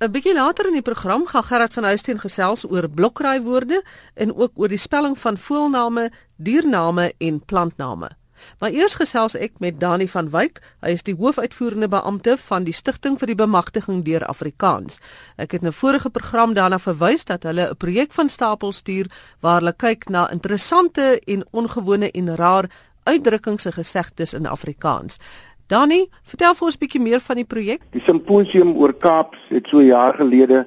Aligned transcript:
'n 0.00 0.08
Bietjie 0.08 0.32
later 0.32 0.64
in 0.66 0.78
die 0.78 0.82
program 0.82 1.26
gaan 1.28 1.44
Gerard 1.44 1.72
van 1.76 1.84
Huisteen 1.84 2.20
gesels 2.20 2.64
oor 2.64 2.88
blokraaiwoorde 2.88 3.82
en 4.14 4.32
ook 4.34 4.52
oor 4.54 4.68
die 4.68 4.80
spelling 4.80 5.18
van 5.18 5.36
voelname, 5.36 6.10
diername 6.36 7.12
en 7.18 7.40
plantname. 7.44 8.08
Maar 8.58 8.70
eers 8.70 8.94
gesels 8.94 9.34
ek 9.34 9.58
met 9.58 9.80
Dani 9.80 10.08
van 10.08 10.30
Wyk. 10.30 10.62
Hy 10.80 10.94
is 10.96 11.04
die 11.04 11.14
hoofuitvoerende 11.14 11.88
beampte 11.88 12.38
van 12.40 12.64
die 12.64 12.72
Stichting 12.72 13.18
vir 13.18 13.26
die 13.26 13.36
Bemagtiging 13.36 14.00
deur 14.04 14.24
Afrikaans. 14.24 15.00
Ek 15.36 15.52
het 15.52 15.62
'n 15.62 15.72
vorige 15.72 16.10
program 16.10 16.54
daarna 16.54 16.78
verwys 16.78 17.24
dat 17.24 17.42
hulle 17.42 17.68
'n 17.68 17.76
projek 17.76 18.12
van 18.12 18.28
stapel 18.28 18.72
stuur 18.72 19.06
waar 19.40 19.60
hulle 19.60 19.76
kyk 19.76 20.08
na 20.08 20.30
interessante 20.30 21.20
en 21.26 21.44
ongewone 21.50 22.10
en 22.10 22.36
raar 22.36 22.70
uitdrukkings 23.02 23.64
en 23.64 23.72
gesegdes 23.72 24.32
in 24.32 24.46
Afrikaans. 24.46 25.16
Dani, 25.70 26.08
vertel 26.26 26.54
vir 26.58 26.66
ons 26.66 26.74
'n 26.74 26.82
bietjie 26.82 27.00
meer 27.00 27.20
van 27.20 27.36
die 27.36 27.46
projek. 27.46 27.82
Die 27.94 28.02
simposium 28.02 28.74
oor 28.74 28.92
Kaaps 28.92 29.38
het 29.50 29.68
so 29.68 29.80
jaar 29.80 30.14
gelede 30.14 30.66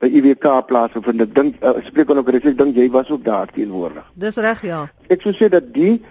by 0.00 0.06
IWK 0.06 0.66
plaasgevind. 0.68 1.20
Ek 1.20 1.34
dink 1.34 1.62
uh, 1.64 1.80
spreek 1.86 2.10
ook 2.10 2.28
reg, 2.28 2.44
ek 2.44 2.58
dink 2.58 2.76
jy 2.76 2.90
was 2.90 3.08
ook 3.08 3.24
daar 3.24 3.48
teenwoordig. 3.48 4.04
Dis 4.14 4.36
reg, 4.36 4.60
ja. 4.62 4.82
Ek 5.08 5.22
sou 5.22 5.32
sê 5.32 5.48
dat 5.48 5.72
die 5.72 6.02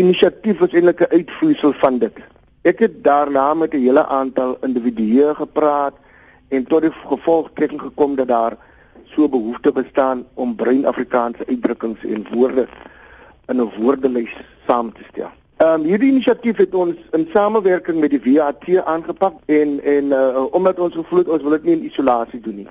inisiatief 0.00 0.58
was 0.58 0.72
eintlik 0.72 1.02
'n 1.02 1.12
uitvloeisel 1.12 1.72
van 1.72 1.98
dit. 1.98 2.16
Ek 2.64 2.78
het 2.78 3.04
daarna 3.04 3.54
met 3.54 3.74
'n 3.74 3.84
hele 3.84 4.06
aantal 4.06 4.56
individue 4.64 5.34
gepraat 5.34 5.94
en 6.48 6.64
tot 6.64 6.82
die 6.82 6.92
gevolgtrekking 6.92 7.80
gekom 7.80 8.16
dat 8.16 8.28
daar 8.28 8.56
so 9.04 9.28
behoefte 9.28 9.72
bestaan 9.72 10.24
om 10.34 10.56
brein 10.56 10.86
Afrikaanse 10.86 11.44
uitdrukkings 11.46 12.00
en 12.04 12.24
woorde 12.32 12.66
in 13.48 13.60
'n 13.60 13.72
woordelys 13.76 14.32
saam 14.66 14.92
te 14.92 15.04
stel. 15.12 15.32
Ehm 15.58 15.80
um, 15.80 15.86
hierdie 15.90 16.12
inisiatief 16.12 16.60
het 16.62 16.74
ons 16.78 16.98
in 17.16 17.24
samewerking 17.32 17.96
met 17.98 18.12
die 18.14 18.20
VAT 18.22 18.84
aangepak 18.92 19.40
en 19.50 19.80
en 19.82 20.12
uh, 20.14 20.44
omdat 20.54 20.78
ons 20.78 20.94
gevoel 20.94 21.18
het 21.18 21.32
ons 21.34 21.42
wil 21.42 21.56
dit 21.56 21.64
nie 21.66 21.72
in 21.72 21.88
isolasie 21.88 22.38
doen 22.44 22.60
nie. 22.60 22.66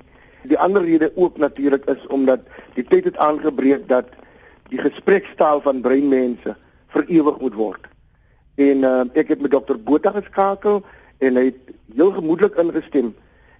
Die 0.48 0.58
ander 0.58 0.82
rede 0.82 1.10
ook 1.14 1.36
natuurlik 1.36 1.84
is 1.84 2.06
omdat 2.06 2.46
die 2.78 2.86
tyd 2.88 3.04
het 3.10 3.20
aangebreek 3.26 3.84
dat 3.92 4.08
die 4.72 4.80
gesprekstaal 4.80 5.60
van 5.60 5.84
breinmense 5.84 6.56
vir 6.96 7.04
ewig 7.18 7.44
moet 7.44 7.60
word. 7.60 7.84
En 8.56 8.88
uh, 8.88 9.04
ek 9.12 9.36
het 9.36 9.44
met 9.44 9.52
dokter 9.52 9.76
Botha 9.76 10.16
geskakel 10.16 10.80
en 11.18 11.36
hy 11.36 11.44
het 11.50 11.76
heel 11.92 12.16
gemoedelik 12.16 12.56
ingestem 12.56 13.12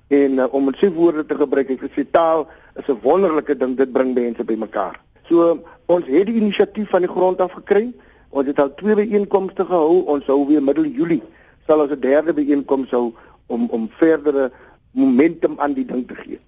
en 0.09 0.41
uh, 0.41 0.49
om 0.57 0.73
sy 0.81 0.89
woorde 0.97 1.29
te 1.29 1.37
gebruik 1.37 1.77
het 1.77 1.85
gesê 1.85 2.09
taal 2.11 2.49
is 2.81 2.89
'n 2.89 3.01
wonderlike 3.05 3.61
ding 3.61 3.77
dit 3.77 3.93
bring 3.93 4.17
mense 4.17 4.45
bymekaar. 4.45 4.97
So 5.29 5.61
ons 5.87 6.07
het 6.07 6.27
die 6.27 6.41
inisiatief 6.41 6.89
van 6.89 7.05
die 7.05 7.17
grond 7.17 7.41
af 7.41 7.53
gekry. 7.53 7.91
Ons 8.31 8.47
het 8.47 8.61
al 8.61 8.75
twee 8.75 8.95
bijeenkomste 8.95 9.65
gehou. 9.65 10.05
Ons 10.07 10.25
sou 10.25 10.47
weer 10.47 10.63
middel 10.63 10.85
Julie 10.85 11.23
sal 11.69 11.81
ons 11.85 11.93
'n 11.93 12.01
derde 12.01 12.33
bijeenkoms 12.33 12.91
hou 12.91 13.13
om 13.47 13.69
om 13.71 13.91
verdere 14.01 14.51
momentum 14.91 15.55
aan 15.57 15.73
die 15.73 15.85
ding 15.85 16.09
te 16.09 16.15
gee. 16.15 16.39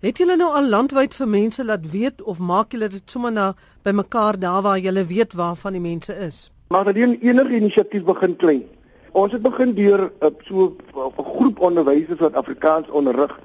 Het 0.00 0.18
julle 0.18 0.36
nou 0.36 0.50
al 0.52 0.68
landwyd 0.68 1.14
vir 1.14 1.28
mense 1.28 1.64
laat 1.64 1.90
weet 1.90 2.22
of 2.22 2.38
maak 2.38 2.72
julle 2.72 2.88
dit 2.88 3.10
sommer 3.10 3.32
na 3.32 3.54
by 3.82 3.90
mekaar 3.90 4.38
daar 4.38 4.62
waar 4.62 4.78
julle 4.78 5.04
weet 5.04 5.32
waarvan 5.32 5.72
die 5.72 5.80
mense 5.80 6.14
is? 6.14 6.50
Maar 6.68 6.84
dat 6.84 6.94
die 6.94 7.18
enige 7.20 7.54
inisiatief 7.54 8.04
begin 8.04 8.36
klein. 8.36 8.64
Ons 9.12 9.32
het 9.32 9.42
begin 9.42 9.74
deur 9.74 10.12
op 10.20 10.40
so 10.42 10.76
'n 10.94 11.24
groep 11.24 11.60
onderwysers 11.60 12.20
wat 12.20 12.34
Afrikaans 12.34 12.88
onderrig 12.90 13.38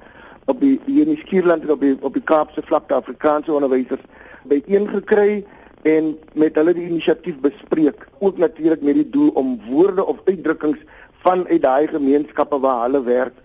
op 0.44 0.60
die 0.60 0.80
hier 0.86 1.08
in 1.08 1.16
Skierland 1.16 1.70
op 1.70 1.80
die 1.80 1.96
op 2.00 2.12
die 2.12 2.22
Kaapse 2.22 2.62
vlakte 2.64 2.94
Afrikaanse 2.94 3.52
onderwysers 3.52 4.00
byeen 4.42 4.88
gekry 4.88 5.44
en 5.86 6.14
met 6.34 6.56
hulle 6.58 6.74
die 6.74 6.86
inisiatief 6.88 7.36
bespreek 7.42 8.06
ook 8.18 8.38
natuurlik 8.42 8.82
met 8.82 8.98
die 8.98 9.10
doel 9.10 9.28
om 9.38 9.58
woorde 9.68 10.06
of 10.06 10.22
uitdrukkings 10.24 10.80
vanuit 11.22 11.62
daai 11.62 11.86
gemeenskappe 11.90 12.58
waar 12.60 12.82
hulle 12.86 13.02
werk 13.06 13.36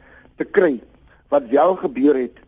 te 0.42 0.48
kry 0.58 0.80
wat 1.32 1.48
wel 1.52 1.76
gebeur 1.80 2.18
het. 2.18 2.40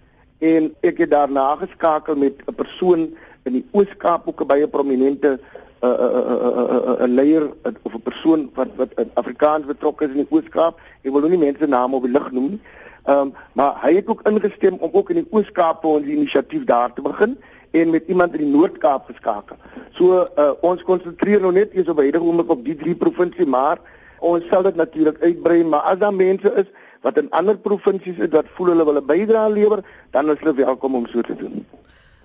En 0.44 0.74
ek 0.84 0.98
het 1.04 1.12
daarna 1.14 1.56
geskakel 1.62 2.16
met 2.16 2.42
'n 2.48 2.56
persoon 2.56 3.14
in 3.44 3.54
die 3.54 3.66
Oos-Kaap 3.72 4.28
ook 4.28 4.48
baie 4.48 4.68
prominente 4.68 5.40
'n 5.84 5.86
uh, 5.86 5.90
uh, 5.90 6.36
uh, 6.48 6.94
uh, 7.00 7.08
leier 7.08 7.52
of 7.84 7.94
'n 7.94 8.02
persoon 8.04 8.50
wat 8.54 8.68
wat 8.76 8.92
in 8.96 9.12
Afrikaans 9.14 9.66
betrokke 9.66 10.06
is 10.06 10.12
in 10.12 10.26
die 10.26 10.32
Oos-Kaap. 10.32 10.80
Ek 11.02 11.12
wil 11.12 11.20
nou 11.20 11.30
nie 11.30 11.46
mense 11.46 11.68
name 11.68 11.96
op 11.96 12.04
die 12.04 12.12
lig 12.12 12.32
noem 12.32 12.50
nie. 12.50 12.62
Um, 13.06 13.34
maar 13.54 13.76
hy 13.82 13.96
het 13.96 14.08
ook 14.08 14.28
ingestem 14.28 14.78
om 14.80 14.90
ook 14.92 15.10
in 15.10 15.16
die 15.16 15.28
Oos-Kaap 15.30 15.84
ons 15.86 16.06
inisiatief 16.06 16.64
daar 16.64 16.94
te 16.94 17.02
begin 17.02 17.38
en 17.74 17.90
met 17.90 18.08
iemand 18.08 18.36
in 18.38 18.46
die 18.46 18.54
Noord-Kaap 18.54 19.10
geskakel. 19.10 19.58
So 19.98 20.22
uh, 20.22 20.52
ons 20.62 20.84
konsentreer 20.86 21.42
nou 21.42 21.52
net 21.56 21.74
eers 21.74 21.90
op 21.90 22.02
hierdie 22.04 22.22
oomblik 22.22 22.52
op 22.54 22.62
die 22.66 22.78
drie 22.78 22.96
provinsies, 22.96 23.50
maar 23.50 23.82
ons 24.24 24.46
sal 24.52 24.66
dit 24.68 24.78
natuurlik 24.78 25.18
uitbrei, 25.24 25.64
maar 25.66 25.90
as 25.90 26.02
daar 26.02 26.14
mense 26.14 26.54
is 26.62 26.70
wat 27.04 27.18
in 27.20 27.32
ander 27.36 27.58
provinsies 27.58 28.22
is 28.22 28.32
wat 28.32 28.52
voel 28.56 28.74
hulle 28.74 28.86
wil 28.86 29.02
'n 29.02 29.06
bydrae 29.06 29.52
lewer, 29.52 29.82
dan 30.12 30.30
is 30.30 30.40
hulle 30.40 30.54
welkom 30.54 30.96
om 30.96 31.08
so 31.08 31.22
te 31.22 31.36
doen. 31.36 31.66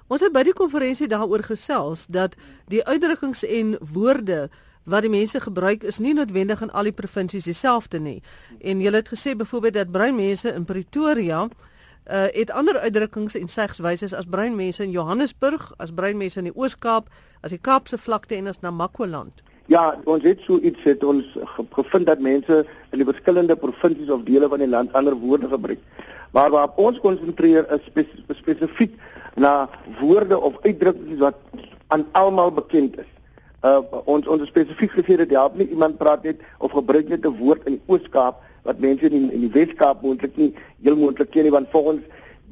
Ons 0.09 0.21
het 0.21 0.33
by 0.33 0.43
die 0.43 0.57
konferensie 0.57 1.09
daaroor 1.09 1.43
gesels 1.43 2.07
dat 2.07 2.37
die 2.69 2.85
uitdrukkings 2.85 3.45
en 3.45 3.77
woorde 3.93 4.49
wat 4.85 5.05
die 5.05 5.11
mense 5.11 5.41
gebruik 5.41 5.83
is 5.83 5.99
nie 5.99 6.15
noodwendig 6.15 6.63
in 6.65 6.71
al 6.71 6.89
die 6.89 6.97
provinsies 6.97 7.45
dieselfde 7.45 7.99
nie. 8.01 8.23
En 8.61 8.81
jy 8.81 8.93
het 8.93 9.09
gesê 9.13 9.37
byvoorbeeld 9.37 9.75
dat 9.75 9.91
bruin 9.93 10.17
mense 10.17 10.49
in 10.53 10.65
Pretoria 10.65 11.49
uh, 12.11 12.27
het 12.33 12.51
ander 12.51 12.79
uitdrukkings 12.79 13.35
en 13.35 13.49
segswyses 13.49 14.15
as 14.15 14.27
breinmense 14.31 14.83
in 14.83 14.91
Johannesburg, 14.91 15.73
as 15.77 15.93
breinmense 15.93 16.39
in 16.39 16.45
die 16.45 16.57
Oos-Kaap, 16.57 17.09
as 17.41 17.51
die 17.51 17.61
Kaapse 17.61 17.99
vlakte 17.99 18.35
en 18.35 18.47
as 18.47 18.61
Namakwa-land. 18.61 19.43
Ja, 19.69 19.99
ons 20.09 20.25
het 20.25 20.41
so 20.47 20.57
iets 20.65 20.81
het 20.89 21.05
ons 21.05 21.27
gevind 21.77 22.07
dat 22.09 22.23
mense 22.25 22.63
in 22.91 23.03
die 23.03 23.09
verskillende 23.09 23.57
provinsies 23.57 24.09
of 24.11 24.25
dele 24.25 24.49
van 24.49 24.65
die 24.65 24.69
land 24.69 24.93
ander 24.97 25.15
woorde 25.15 25.49
gebruik. 25.49 25.83
Maar 26.33 26.51
waar 26.51 26.73
ons 26.77 27.01
konsentreer 27.01 27.69
is 27.77 27.85
spes 27.85 28.09
spesifiek 28.41 28.97
na 29.37 29.69
woorde 30.01 30.41
of 30.41 30.57
uitdrukkings 30.65 31.21
wat 31.21 31.37
aan 31.93 32.07
almal 32.13 32.53
bekend 32.53 32.97
is. 32.99 33.11
Uh 33.61 33.81
ons 34.05 34.27
ons 34.27 34.49
spesifiek 34.49 34.93
gesê 34.97 35.17
dat 35.21 35.33
help 35.37 35.57
nie 35.61 35.69
iemand 35.69 35.99
praat 35.99 36.25
net 36.25 36.41
of 36.59 36.73
gebruik 36.73 37.09
net 37.09 37.27
'n 37.27 37.37
woord 37.37 37.67
in 37.67 37.77
die 37.77 37.85
Oos-Kaap 37.87 38.41
wat 38.69 38.85
mense 38.85 39.09
in 39.09 39.31
in 39.33 39.45
die 39.47 39.53
Weskaap 39.57 40.03
moontlik 40.05 40.37
nie 40.37 40.53
heel 40.85 40.97
moontlik 41.01 41.33
ken 41.33 41.49
nie 41.49 41.55
want 41.55 41.71
volgens 41.73 42.05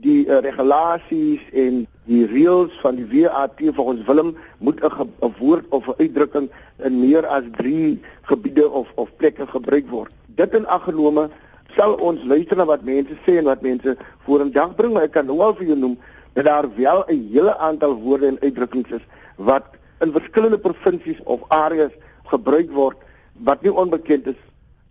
die 0.05 0.25
uh, 0.27 0.41
regulasies 0.45 1.43
en 1.65 1.85
die 2.09 2.25
reëls 2.31 2.75
van 2.83 2.99
die 3.01 3.07
WAT 3.11 3.61
volgens 3.79 4.05
Willem 4.09 4.37
moet 4.59 4.81
'n 4.85 5.35
woord 5.39 5.65
of 5.69 5.89
'n 5.89 5.99
uitdrukking 6.05 6.49
in 6.89 7.01
meer 7.01 7.27
as 7.27 7.45
3 7.57 8.01
gebiede 8.23 8.71
of 8.71 8.89
of 8.95 9.11
plekke 9.17 9.47
gebruik 9.47 9.89
word. 9.91 10.13
Dit 10.27 10.55
in 10.55 10.67
ag 10.67 10.85
genome 10.85 11.29
sal 11.77 11.95
ons 11.95 12.25
luister 12.25 12.57
na 12.57 12.65
wat 12.65 12.85
mense 12.85 13.17
sê 13.27 13.37
en 13.39 13.45
wat 13.45 13.63
mense 13.63 13.97
vorendag 14.25 14.75
bring, 14.75 14.93
maar 14.93 15.09
ek 15.09 15.13
kan 15.13 15.27
nou 15.27 15.41
al 15.41 15.55
vir 15.55 15.67
jou 15.67 15.79
noem 15.79 15.99
dat 16.33 16.45
daar 16.45 16.69
wel 16.77 17.05
'n 17.09 17.29
hele 17.33 17.57
aantal 17.59 17.95
woorde 17.95 18.27
en 18.27 18.41
uitdrukkings 18.41 18.91
is 18.91 19.05
wat 19.37 19.65
in 20.01 20.13
verskillende 20.13 20.59
provinsies 20.59 21.21
of 21.25 21.41
areas 21.49 21.93
gebruik 22.25 22.71
word 22.71 22.97
wat 23.33 23.63
nie 23.63 23.73
onbekend 23.73 24.27
is 24.27 24.41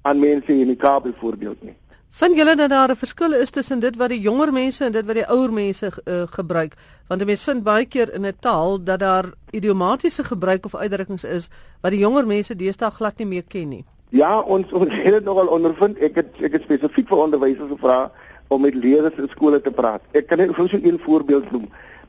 aan 0.05 0.19
mense 0.21 0.53
in 0.53 0.69
die 0.69 0.77
Kaap 0.77 1.03
byvoorbeeld 1.03 1.63
nie. 1.63 1.75
Vind 2.15 2.37
julle 2.39 2.55
dat 2.55 2.69
daar 2.69 2.89
'n 2.89 2.95
verskil 2.95 3.33
is 3.33 3.49
tussen 3.49 3.79
dit 3.79 3.95
wat 3.95 4.09
die 4.09 4.19
jonger 4.19 4.53
mense 4.53 4.85
en 4.85 4.91
dit 4.91 5.05
wat 5.05 5.15
die 5.15 5.27
ouer 5.27 5.51
mense 5.53 5.91
uh, 6.05 6.21
gebruik? 6.37 6.73
Want 7.07 7.21
'n 7.21 7.25
mens 7.25 7.43
vind 7.43 7.63
baie 7.63 7.85
keer 7.85 8.13
in 8.13 8.25
'n 8.25 8.37
taal 8.39 8.83
dat 8.83 8.99
daar 8.99 9.25
idiomatiese 9.49 10.23
gebruik 10.23 10.65
of 10.65 10.75
uitdrukkings 10.75 11.23
is 11.23 11.49
wat 11.81 11.91
die 11.91 11.99
jonger 11.99 12.27
mense 12.27 12.55
deesdae 12.55 12.91
glad 12.91 13.17
nie 13.17 13.27
meer 13.27 13.43
ken 13.47 13.69
nie. 13.69 13.85
Ja, 14.09 14.39
ons 14.39 14.71
ons 14.71 14.93
het 14.93 15.13
dit 15.13 15.23
nogal 15.23 15.47
ondervind. 15.47 15.97
Ek 15.97 16.15
het 16.15 16.29
ek 16.39 16.51
het 16.51 16.61
spesifiek 16.61 17.07
vir 17.07 17.17
onderwysers 17.17 17.69
gevra 17.69 18.11
om 18.47 18.61
met 18.61 18.75
leerders 18.75 19.17
in 19.17 19.27
skole 19.29 19.61
te 19.61 19.71
praat. 19.71 20.01
Ek 20.11 20.27
kan 20.27 20.37
net 20.37 20.55
vir 20.55 20.69
so 20.69 20.77
'n 20.77 20.99
voorbeeld 20.99 21.51
noem. 21.51 21.67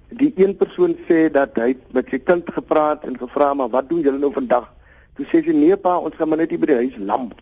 Die 0.09 0.33
een 0.37 0.57
persoon 0.57 0.97
sê 1.09 1.31
dat 1.33 1.57
hy 1.57 1.77
met 1.91 2.07
sy 2.11 2.19
kind 2.19 2.45
gepraat 2.53 3.05
en 3.05 3.19
gevra 3.19 3.55
maar 3.55 3.69
wat 3.69 3.89
doen 3.89 4.01
julle 4.01 4.19
nou 4.19 4.33
vandag? 4.33 4.73
Toe 5.17 5.27
sê 5.27 5.43
sy 5.45 5.53
nee 5.53 5.77
pa, 5.77 5.99
ons 5.99 6.15
gaan 6.15 6.29
maar 6.29 6.39
net 6.39 6.51
hier 6.51 6.59
by 6.59 6.67
die 6.67 6.75
huis 6.75 6.97
lamp. 6.99 7.35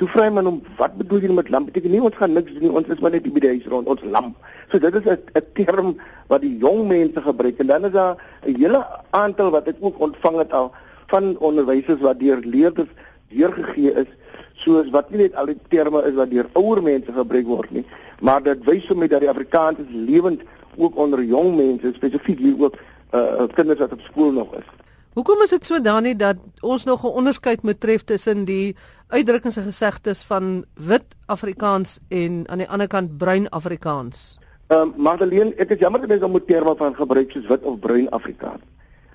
Toe 0.00 0.08
vra 0.08 0.22
hy 0.24 0.32
man 0.32 0.46
hom, 0.48 0.62
"Wat 0.78 0.96
bedoel 0.96 1.20
jy 1.20 1.32
met 1.36 1.50
lamp?" 1.52 1.66
Beteken 1.66 1.90
nie 1.90 2.00
ons 2.00 2.16
gaan 2.16 2.32
niks 2.32 2.52
doen 2.52 2.62
nie, 2.62 2.72
ons 2.72 2.88
is 2.88 3.00
maar 3.00 3.10
net 3.10 3.22
by 3.22 3.40
die 3.40 3.48
huis 3.48 3.66
rond, 3.68 3.86
ons 3.86 4.00
lamp. 4.02 4.36
So 4.70 4.78
dit 4.78 4.94
is 4.94 5.04
'n 5.04 5.44
term 5.52 5.96
wat 6.28 6.40
die 6.40 6.56
jong 6.56 6.88
mense 6.88 7.20
gebruik 7.20 7.58
en 7.58 7.66
dan 7.66 7.84
is 7.84 7.92
daar 7.92 8.16
'n 8.46 8.56
hele 8.56 8.86
aantal 9.10 9.50
wat 9.50 9.68
ek 9.68 9.76
ook 9.80 10.00
ontvang 10.00 10.38
het 10.38 10.52
al 10.52 10.72
van 11.08 11.36
onderwysers 11.38 12.00
wat 12.00 12.18
deur 12.18 12.40
leerders 12.40 12.88
deurgegee 13.28 13.92
is, 13.92 14.06
soos 14.54 14.90
wat 14.90 15.10
nie 15.10 15.18
net 15.18 15.34
al 15.34 15.46
die 15.46 15.58
terme 15.68 16.02
is 16.02 16.14
wat 16.14 16.30
deur 16.30 16.48
ouer 16.54 16.82
mense 16.82 17.12
gebruik 17.12 17.46
word 17.46 17.70
nie, 17.70 17.84
maar 18.20 18.42
dit 18.42 18.64
wys 18.64 18.88
hom 18.88 19.06
dat 19.06 19.20
die 19.20 19.28
Afrikaans 19.28 19.78
lewend 19.92 20.40
ook 20.76 20.96
onder 20.96 21.22
jong 21.22 21.56
mense, 21.56 21.92
spesifiek 21.92 22.38
hier 22.38 22.56
ook 22.58 22.76
uh 23.12 23.46
kinders 23.54 23.78
wat 23.78 23.92
op 23.92 24.00
skool 24.00 24.32
nog 24.32 24.54
is. 24.54 24.79
Hoekom 25.10 25.40
is 25.42 25.50
dit 25.50 25.66
so 25.66 25.80
dan 25.82 26.04
nie 26.06 26.14
dat 26.14 26.38
ons 26.62 26.84
nog 26.86 27.02
'n 27.02 27.16
onderskeid 27.18 27.62
moet 27.62 27.80
tref 27.80 28.04
tussen 28.04 28.44
die 28.44 28.76
uitdrukkings 29.08 29.56
en 29.56 29.62
gesegdes 29.62 30.22
van 30.22 30.64
wit 30.74 31.04
Afrikaans 31.26 31.98
en 32.08 32.48
aan 32.48 32.58
die 32.58 32.68
ander 32.68 32.86
kant 32.86 33.16
bruin 33.16 33.48
Afrikaans? 33.48 34.38
Ehm 34.66 34.80
um, 34.80 34.92
Magdalene, 34.96 35.54
ek 35.56 35.70
is 35.70 35.78
jammer 35.78 36.00
dat 36.00 36.08
mense 36.08 36.28
moet 36.28 36.46
terme 36.46 36.74
van 36.76 36.94
gebruik 36.94 37.30
soos 37.30 37.46
wit 37.46 37.62
of 37.62 37.78
bruin 37.78 38.10
Afrikaans. 38.10 38.62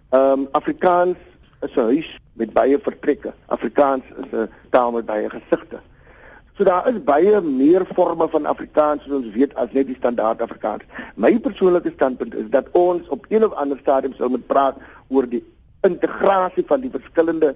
Ehm 0.09 0.39
um, 0.39 0.47
Afrikaans 0.51 1.17
is 1.61 1.75
'n 1.75 1.79
huis 1.79 2.19
met 2.33 2.53
baie 2.53 2.79
vertrekke. 2.79 3.33
Afrikaans 3.45 4.03
is 4.17 4.31
'n 4.31 4.49
taal 4.69 4.91
met 4.91 5.05
baie 5.05 5.29
gesigte. 5.29 5.79
So 6.57 6.63
daar 6.63 6.87
is 6.87 7.03
baie 7.03 7.41
meer 7.41 7.85
forme 7.93 8.27
van 8.29 8.45
Afrikaans 8.45 9.03
soos 9.03 9.23
ons 9.23 9.33
weet 9.33 9.55
as 9.55 9.71
net 9.71 9.87
die 9.87 9.95
standaard 9.95 10.41
Afrikaans. 10.41 10.83
My 11.15 11.39
persoonlike 11.39 11.91
standpunt 11.91 12.35
is 12.35 12.49
dat 12.49 12.65
ons 12.71 13.07
op 13.07 13.25
een 13.29 13.45
of 13.45 13.53
ander 13.53 13.77
stadium 13.77 14.13
sou 14.13 14.29
moet 14.29 14.47
praat 14.47 14.75
oor 15.07 15.29
die 15.29 15.43
integrasie 15.85 16.65
van 16.67 16.81
die 16.81 16.91
verskillende 16.91 17.55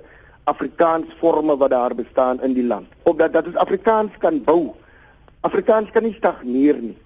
Afrikaans 0.50 1.12
forme 1.20 1.58
wat 1.58 1.70
daar 1.70 1.96
bestaan 1.96 2.42
in 2.42 2.54
die 2.54 2.66
land. 2.66 2.88
Opdat 3.04 3.34
dat 3.34 3.48
ons 3.48 3.56
Afrikaans 3.56 4.18
kan 4.18 4.44
bou. 4.44 4.74
Afrikaans 5.42 5.92
kan 5.92 6.04
nie 6.04 6.16
stagneer 6.18 6.80
nie. 6.82 6.98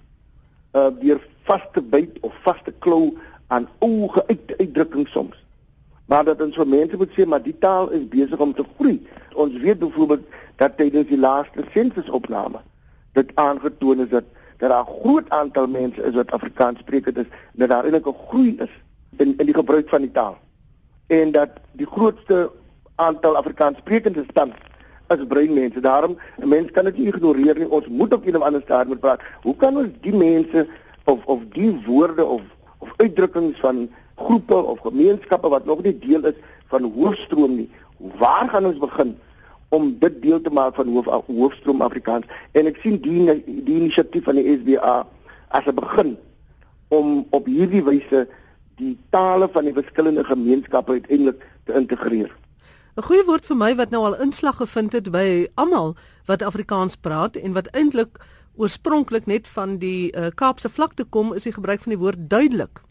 Uh 0.72 0.90
deur 1.00 1.20
vaste 1.48 1.82
byt 1.82 2.18
of 2.20 2.34
vaste 2.42 2.72
klou 2.78 3.16
aan 3.52 3.68
ou 3.78 4.10
uitdrukkings 4.58 5.12
soms. 5.12 5.36
Maar 6.06 6.24
dat 6.24 6.40
ons 6.42 6.56
vir 6.56 6.68
mense 6.68 6.96
moet 6.96 7.12
sê 7.16 7.26
maar 7.26 7.42
die 7.42 7.56
taal 7.58 7.90
is 7.96 8.08
besig 8.08 8.40
om 8.40 8.54
te 8.54 8.64
groei. 8.76 8.96
Ons 9.34 9.56
weet 9.60 9.78
byvoorbeeld 9.78 10.24
dat 10.56 10.76
tydens 10.76 11.08
die 11.08 11.18
laaste 11.18 11.64
sensusopname 11.74 12.62
dit 13.14 13.30
aangetoon 13.38 14.00
is 14.00 14.10
dat 14.10 14.24
dat 14.58 14.70
daar 14.70 14.84
'n 14.86 15.00
groot 15.00 15.28
aantal 15.30 15.66
mense 15.66 16.02
is 16.02 16.14
wat 16.14 16.30
Afrikaans 16.32 16.78
sprekend 16.78 17.16
is, 17.16 17.26
dat 17.52 17.68
daar 17.68 17.84
eintlik 17.84 18.06
'n 18.06 18.26
groei 18.28 18.56
is 18.58 18.70
in 19.16 19.34
in 19.38 19.46
die 19.46 19.54
gebruik 19.54 19.88
van 19.88 20.00
die 20.00 20.10
taal. 20.10 20.38
En 21.06 21.32
dat 21.32 21.48
die 21.72 21.86
grootste 21.86 22.50
aantal 22.94 23.36
Afrikaans 23.36 23.78
sprekendes 23.78 24.26
tans 24.32 24.54
as 25.06 25.26
breinmense. 25.28 25.80
Daarom, 25.80 26.16
'n 26.40 26.48
mens 26.48 26.70
kan 26.70 26.84
dit 26.84 26.98
nie 26.98 27.06
ignoreer 27.06 27.58
nie. 27.58 27.70
Ons 27.70 27.86
moet 27.86 28.12
op 28.12 28.26
'n 28.26 28.36
of 28.36 28.42
ander 28.42 28.62
stadium 28.62 28.88
moet 28.88 29.00
praat. 29.00 29.20
Hoe 29.42 29.56
kan 29.56 29.76
ons 29.76 29.92
die 30.00 30.14
mense 30.14 30.66
of 31.04 31.24
of 31.24 31.40
die 31.52 31.80
woorde 31.86 32.24
of 32.24 32.42
of 32.78 32.92
uitdrukkings 32.96 33.60
van 33.60 33.88
groepe 34.14 34.54
of 34.54 34.78
gemeenskappe 34.78 35.48
wat 35.48 35.64
nog 35.64 35.82
nie 35.82 35.98
deel 35.98 36.24
is 36.24 36.38
van 36.66 36.92
hoofstroom 36.96 37.56
nie. 37.56 37.70
Waar 37.96 38.48
gaan 38.48 38.66
ons 38.66 38.78
begin 38.78 39.16
om 39.68 39.96
dit 39.98 40.22
deel 40.22 40.40
te 40.40 40.50
maak 40.50 40.74
van 40.74 40.88
hoof 40.88 41.26
hoofstroom 41.26 41.82
Afrikaans? 41.82 42.26
En 42.52 42.66
ek 42.70 42.80
sien 42.82 43.00
die 43.02 43.24
die 43.44 43.78
inisiatief 43.80 44.24
van 44.24 44.38
die 44.38 44.56
SBA 44.60 44.96
as 45.48 45.66
'n 45.66 45.74
begin 45.74 46.16
om 46.88 47.26
op 47.30 47.46
hierdie 47.46 47.82
wyse 47.84 48.26
die 48.76 48.96
tale 49.10 49.48
van 49.52 49.64
die 49.64 49.72
verskillende 49.72 50.24
gemeenskappe 50.24 50.92
uiteindelik 50.92 51.46
te 51.64 51.72
integreer. 51.72 52.30
'n 52.96 53.02
Goeie 53.02 53.24
woord 53.26 53.46
vir 53.46 53.56
my 53.56 53.74
wat 53.74 53.90
nou 53.90 54.04
al 54.06 54.20
inslag 54.22 54.56
gevind 54.56 54.92
het 54.92 55.10
by 55.10 55.48
almal 55.54 55.96
wat 56.26 56.42
Afrikaans 56.42 56.96
praat 56.96 57.36
en 57.36 57.52
wat 57.52 57.66
eintlik 57.74 58.20
oorspronklik 58.56 59.26
net 59.26 59.48
van 59.48 59.78
die 59.78 60.12
uh, 60.14 60.30
Kaapse 60.34 60.68
vlakte 60.68 61.04
kom, 61.04 61.32
is 61.34 61.42
die 61.42 61.52
gebruik 61.52 61.80
van 61.80 61.90
die 61.90 61.98
woord 61.98 62.28
duidelik. 62.30 62.84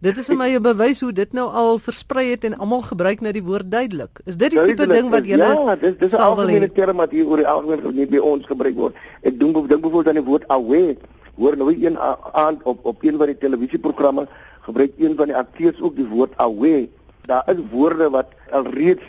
Dit 0.00 0.16
is 0.16 0.28
vir 0.28 0.36
my 0.36 0.48
'n 0.56 0.62
bewys 0.62 1.00
hoe 1.00 1.12
dit 1.12 1.32
nou 1.32 1.48
al 1.48 1.78
versprei 1.78 2.30
het 2.30 2.44
en 2.44 2.58
almal 2.58 2.80
gebruik 2.80 3.20
nou 3.20 3.32
die 3.32 3.44
woord 3.44 3.70
duidelik. 3.70 4.20
Is 4.24 4.36
dit 4.36 4.50
die 4.50 4.64
tipe 4.64 4.86
ding 4.86 5.10
wat 5.10 5.24
jy 5.24 5.36
Ja, 5.36 5.76
dis 5.76 5.96
dis 5.98 6.12
'n 6.12 6.20
algemene 6.20 6.72
term 6.72 6.96
wat 6.96 7.10
hier 7.10 7.26
oor 7.26 7.36
die 7.36 7.46
algemeen 7.46 7.94
nie 7.94 8.06
by 8.06 8.16
ons 8.16 8.46
gebruik 8.46 8.76
word. 8.76 8.94
Ek 9.22 9.38
dink 9.38 9.68
dink 9.68 9.80
byvoorbeeld 9.80 10.08
aan 10.08 10.22
die 10.22 10.30
woord 10.30 10.48
away. 10.48 10.96
Hoor 11.36 11.56
nou 11.56 11.72
een 11.72 11.98
aand 12.32 12.62
op 12.62 12.78
op 12.84 13.04
een 13.04 13.16
van 13.16 13.26
die 13.26 13.38
televisieprogramme 13.38 14.28
gebruik 14.66 14.92
een 14.98 15.16
van 15.16 15.32
die 15.32 15.36
akteurs 15.36 15.80
ook 15.80 15.96
die 15.96 16.08
woord 16.08 16.36
away. 16.36 16.88
Daar 17.28 17.44
is 17.52 17.62
woorde 17.70 18.10
wat 18.10 18.32
alreeds 18.50 19.04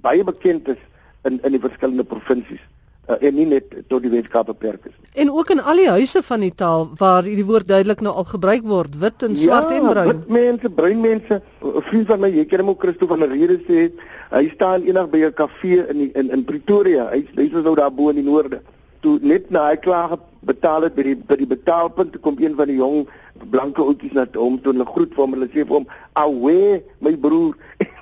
baie 0.00 0.24
bekend 0.24 0.68
is 0.68 0.82
in 1.22 1.38
in 1.42 1.52
die 1.52 1.62
verskillende 1.62 2.04
provinsies 2.04 2.62
uh, 3.08 3.18
en 3.20 3.34
nie 3.36 3.46
net 3.48 3.70
tot 3.90 4.02
die 4.04 4.10
Weskaap 4.12 4.50
beperk 4.52 4.86
is. 4.90 4.94
En 5.18 5.30
ook 5.30 5.50
in 5.54 5.60
al 5.60 5.80
die 5.82 5.88
huise 5.90 6.22
van 6.26 6.44
die 6.44 6.52
taal 6.54 6.88
waar 6.98 7.26
hierdie 7.26 7.46
woord 7.46 7.68
duidelik 7.68 8.02
nou 8.04 8.14
al 8.22 8.28
gebruik 8.30 8.66
word, 8.68 8.98
wit 8.98 9.26
en 9.26 9.36
swart 9.36 9.70
ja, 9.70 9.78
en 9.78 9.88
bruin. 9.88 10.08
Ja, 10.08 10.12
wit 10.12 10.28
mense, 10.38 10.70
bruin 10.80 11.00
mense. 11.00 11.40
'n 11.62 11.86
Vriend 11.88 12.06
van 12.06 12.20
my, 12.20 12.30
jy 12.30 12.44
ken 12.46 12.60
hom 12.64 12.74
ook 12.74 12.84
Christo 12.84 13.06
van 13.06 13.24
der 13.24 13.32
Rede 13.32 13.58
sê, 13.68 13.90
hy 14.30 14.44
staan 14.54 14.86
eendag 14.86 15.10
by 15.10 15.24
'n 15.26 15.34
kafee 15.34 15.86
in 15.88 15.98
die, 15.98 16.10
in 16.14 16.30
in 16.30 16.44
Pretoria. 16.44 17.08
Hy 17.10 17.24
hy 17.36 17.48
is 17.50 17.52
nou 17.52 17.74
daar 17.74 17.92
bo 17.92 18.08
in 18.10 18.20
die 18.22 18.28
noorde. 18.28 18.62
Toe 19.00 19.18
net 19.20 19.50
na 19.50 19.68
hy 19.68 19.76
klaar 19.76 20.18
betaal 20.40 20.82
het 20.82 20.94
by 20.94 21.02
die 21.02 21.16
by 21.16 21.36
die 21.36 21.46
betaalpunt 21.46 22.20
kom 22.20 22.36
een 22.38 22.54
van 22.56 22.66
die 22.66 22.76
jong 22.76 23.06
blanke 23.50 23.82
ouetjies 23.82 24.12
na 24.12 24.26
hom 24.34 24.58
toe 24.60 24.72
hulle 24.72 24.86
groet 24.86 25.14
vir 25.14 25.24
hom 25.24 25.34
hulle 25.36 25.48
sê 25.52 25.64
vir 25.64 25.76
hom 25.78 25.86
awe 26.14 26.82
my 27.00 27.14
broer 27.16 27.54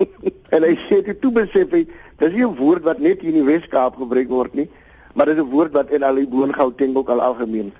en 0.54 0.62
hy 0.62 0.75
sê 0.88 1.02
dit 1.06 1.20
toe 1.20 1.32
besef 1.32 1.72
hy 1.72 1.87
dis 2.20 2.32
nie 2.32 2.44
'n 2.44 2.56
woord 2.56 2.84
wat 2.84 2.98
net 2.98 3.20
hier 3.20 3.34
in 3.34 3.40
die 3.40 3.50
Weskaap 3.52 3.96
gebruik 3.96 4.28
word 4.28 4.54
nie 4.54 4.69
maar 5.14 5.26
dit 5.26 5.37
is 5.37 5.42
'n 5.42 5.50
woord 5.50 5.72
wat 5.72 5.90
in 5.90 6.02
al 6.02 6.14
die 6.14 6.26
Boongauteng 6.26 6.96
ook 6.96 7.08
al 7.08 7.20
algemeen 7.20 7.72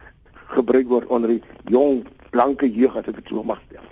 gebruik 0.57 0.89
word 0.89 1.07
onder 1.09 1.29
die 1.29 1.43
jong 1.71 2.05
blanke 2.31 2.71
jeug 2.71 2.97
as 2.97 3.09
ek 3.09 3.17
dit 3.21 3.29
so 3.29 3.43
mag 3.43 3.61
stel. 3.69 3.85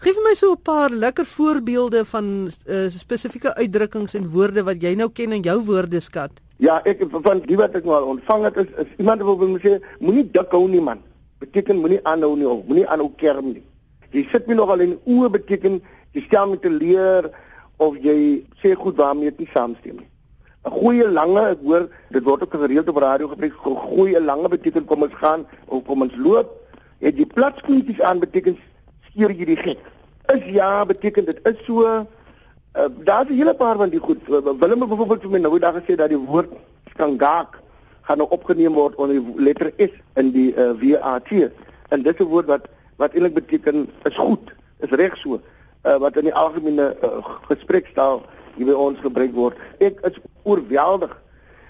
Geef 0.00 0.16
my 0.24 0.34
so 0.34 0.52
'n 0.52 0.62
paar 0.62 0.90
lekker 0.90 1.26
voorbeelde 1.26 2.04
van 2.04 2.48
uh, 2.66 2.88
spesifieke 2.88 3.54
uitdrukkings 3.54 4.14
en 4.14 4.30
woorde 4.30 4.62
wat 4.62 4.82
jy 4.82 4.94
nou 4.94 5.10
ken 5.10 5.32
in 5.32 5.42
jou 5.42 5.60
woordeskat. 5.60 6.30
Ja, 6.56 6.80
ek 6.84 7.04
van 7.10 7.40
die 7.44 7.56
wat 7.56 7.74
ek 7.74 7.84
nou 7.84 7.94
al 7.94 8.08
ontvang 8.16 8.44
het 8.44 8.56
is, 8.56 8.66
is 8.76 8.86
iemand 8.96 9.22
wat 9.22 9.38
wil 9.38 9.58
sê 9.58 9.80
moenie 10.00 10.24
dik 10.30 10.50
hou 10.50 10.68
nie 10.68 10.80
man. 10.80 10.98
Beteken 11.40 11.80
moenie 11.80 12.00
aanhou 12.04 12.36
nie, 12.36 12.46
moenie 12.46 12.86
aanhou 12.86 13.10
kerm 13.16 13.52
nie. 13.54 13.64
Jy 14.12 14.26
sit 14.30 14.46
my 14.46 14.54
nogal 14.54 14.82
in 14.84 14.96
oë 15.06 15.30
beteken 15.38 15.80
jy 16.14 16.22
stel 16.26 16.50
my 16.50 16.58
te 16.60 16.70
leer 16.70 17.30
of 17.80 17.96
jy 18.02 18.16
sê 18.62 18.74
goed 18.76 18.98
waarmee 19.00 19.30
jy 19.30 19.36
nie 19.38 19.52
saamstem 19.54 20.00
nie. 20.02 20.08
'n 20.60 20.70
goeie 20.76 21.06
lange, 21.08 21.40
ek 21.54 21.60
hoor 21.64 21.88
dit 22.12 22.24
word 22.24 22.42
ook 22.42 22.54
gereeld 22.60 22.88
op 22.88 22.98
radio 23.00 23.28
gebruik, 23.28 23.54
'n 23.64 23.76
goeie 23.76 24.20
lange 24.20 24.48
beteken 24.48 24.84
kom 24.84 25.02
ons 25.02 25.14
gaan 25.14 25.46
of 25.66 25.84
kom 25.84 26.02
ons 26.02 26.16
loop. 26.16 26.50
Het 27.00 27.16
jy 27.16 27.26
platskoentjies 27.26 28.00
aan 28.00 28.20
beteken 28.20 28.58
skeer 29.08 29.32
jy 29.32 29.44
die 29.44 29.56
gek. 29.56 29.80
Is 30.28 30.44
ja 30.52 30.84
beteken 30.84 31.24
dit 31.24 31.40
is 31.48 31.64
so 31.64 31.86
uh, 31.88 32.04
daar's 33.04 33.28
'n 33.28 33.40
hele 33.40 33.54
paar 33.54 33.76
van 33.76 33.88
die 33.88 33.98
goed. 33.98 34.20
Willem 34.26 34.80
het 34.80 34.88
byvoorbeeld 34.88 35.22
vir 35.22 35.30
my 35.30 35.38
nou 35.38 35.58
daag 35.58 35.80
gesê 35.80 35.96
dat 35.96 36.08
die 36.08 36.18
woord 36.18 36.52
skangak 36.90 37.58
gaan 38.02 38.18
nou 38.18 38.28
opgeneem 38.30 38.74
word 38.74 38.94
onder 38.96 39.16
die 39.16 39.44
letter 39.44 39.72
S 39.76 39.94
in 40.20 40.32
die 40.34 40.50
uh, 40.54 40.70
eh, 40.70 41.00
WAT. 41.00 41.30
En 41.88 42.02
dit 42.02 42.14
is 42.14 42.26
'n 42.26 42.28
woord 42.28 42.46
wat 42.46 42.68
wat 42.96 43.14
eintlik 43.14 43.34
beteken 43.34 43.88
is 44.04 44.16
goed, 44.16 44.52
is 44.80 44.90
reg 44.90 45.16
so. 45.16 45.40
Uh, 45.84 45.96
wat 45.96 46.16
in 46.16 46.24
die 46.24 46.34
algemene 46.34 46.96
uh, 47.02 47.24
gesprekstaal 47.48 48.22
hier 48.56 48.66
by 48.66 48.72
ons 48.72 48.98
gebruik 49.00 49.32
word. 49.32 49.56
Ek 49.78 50.00
is 50.04 50.18
oorweldig 50.42 51.16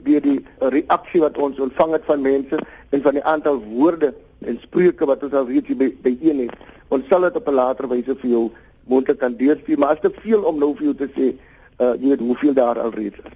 deur 0.03 0.21
die 0.21 0.41
reaksie 0.59 1.21
wat 1.21 1.39
ons 1.39 1.61
ontvang 1.61 1.93
het 1.93 2.05
van 2.05 2.21
mense 2.21 2.59
en 2.91 3.03
van 3.03 3.15
die 3.15 3.25
aantal 3.25 3.61
woorde 3.63 4.15
en 4.41 4.59
spreuke 4.63 5.07
wat 5.07 5.23
ons 5.23 5.33
al 5.33 5.47
reeds 5.47 5.77
by 5.77 5.91
by 6.03 6.17
een 6.21 6.47
het. 6.47 6.57
Ons 6.89 7.07
sal 7.09 7.21
dit 7.21 7.37
op 7.37 7.49
'n 7.49 7.55
later 7.55 7.89
wyse 7.89 8.17
vir 8.17 8.31
jou 8.31 8.51
moontlik 8.87 9.19
kan 9.19 9.37
deurstuur, 9.37 9.79
maar 9.79 9.95
as 9.95 10.01
te 10.01 10.11
veel 10.23 10.43
om 10.43 10.59
nou 10.59 10.75
vir 10.75 10.85
jou 10.85 10.95
te 10.95 11.09
sê, 11.15 11.35
uh 11.79 11.95
jy 11.95 12.09
weet 12.09 12.21
hoeveel 12.21 12.55
daar 12.55 12.81
al 12.81 12.91
reeds 12.91 13.19
is. 13.19 13.33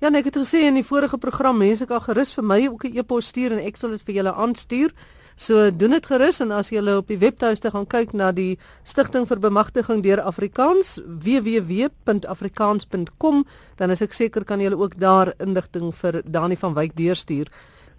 Ja, 0.00 0.08
nee, 0.08 0.20
ek 0.20 0.24
het 0.28 0.36
gesê 0.36 0.60
in 0.68 0.74
die 0.76 0.84
vorige 0.84 1.16
program 1.18 1.56
mense 1.56 1.86
kan 1.88 2.02
gerus 2.04 2.34
vir 2.36 2.44
my 2.44 2.68
ook 2.68 2.84
'n 2.84 2.98
e-pos 2.98 3.26
stuur 3.26 3.52
en 3.52 3.58
ek 3.64 3.76
sal 3.76 3.90
dit 3.90 4.02
vir 4.02 4.14
julle 4.14 4.32
aanstuur. 4.32 4.92
So 5.36 5.70
doen 5.70 5.90
dit 5.90 6.06
gerus 6.06 6.40
en 6.40 6.50
as 6.50 6.70
jy 6.70 6.96
op 6.96 7.08
die 7.08 7.18
webtuiste 7.18 7.70
gaan 7.70 7.86
kyk 7.86 8.12
na 8.12 8.32
die 8.32 8.58
Stichting 8.84 9.26
vir 9.28 9.38
Bemagtiging 9.38 10.02
deur 10.02 10.20
Afrikaans 10.20 11.00
www.afrikaans.com 11.04 13.44
dan 13.76 13.90
is 13.90 14.02
ek 14.02 14.14
seker 14.14 14.44
kan 14.44 14.60
jy 14.60 14.72
ook 14.72 14.98
daar 14.98 15.34
inligting 15.38 15.94
vir 15.94 16.22
Dani 16.24 16.56
van 16.56 16.74
Wyk 16.74 16.96
deurstuur. 16.96 17.46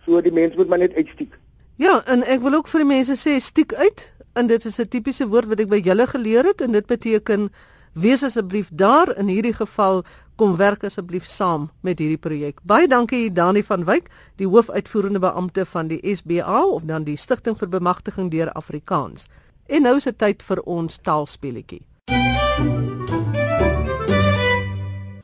So 0.06 0.22
die 0.22 0.32
mense 0.32 0.58
moet 0.58 0.68
maar 0.68 0.80
net 0.80 0.94
uitstiek. 0.94 1.38
Ja, 1.78 2.04
en 2.06 2.24
ek 2.26 2.42
wil 2.42 2.54
ook 2.54 2.68
vir 2.68 2.80
die 2.80 2.88
mense 2.90 3.14
sê 3.14 3.40
stiek 3.40 3.74
uit 3.74 4.12
en 4.34 4.48
dit 4.48 4.66
is 4.66 4.80
'n 4.80 4.88
tipiese 4.88 5.28
woord 5.28 5.46
wat 5.46 5.60
ek 5.60 5.70
by 5.70 5.78
julle 5.78 6.08
geleer 6.08 6.46
het 6.46 6.62
en 6.62 6.72
dit 6.72 6.86
beteken 6.86 7.50
wees 7.98 8.24
asseblief 8.24 8.70
daar 8.72 9.10
in 9.18 9.28
hierdie 9.28 9.54
geval 9.54 10.04
kom 10.36 10.56
werk 10.56 10.84
asseblief 10.84 11.26
saam 11.26 11.70
met 11.82 12.00
hierdie 12.00 12.22
projek. 12.22 12.60
Baie 12.64 12.88
dankie 12.88 13.32
Dani 13.34 13.64
van 13.66 13.84
Wyk, 13.88 14.12
die 14.38 14.48
hoofuitvoerende 14.48 15.20
beampte 15.20 15.66
van 15.66 15.90
die 15.90 16.00
SBA 16.16 16.62
of 16.62 16.86
dan 16.86 17.08
die 17.08 17.18
Stichting 17.18 17.58
vir 17.58 17.70
Bemagtiging 17.74 18.30
deur 18.32 18.52
Afrikaans. 18.54 19.28
En 19.66 19.82
nou 19.82 19.96
is 19.98 20.06
dit 20.06 20.18
tyd 20.18 20.44
vir 20.46 20.62
ons 20.62 21.00
taalspelletjie. 21.02 21.82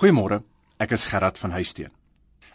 Goeiemôre. 0.01 0.41
Ek 0.81 0.97
is 0.97 1.05
Gerard 1.05 1.37
van 1.37 1.53
Huisteen. 1.53 1.93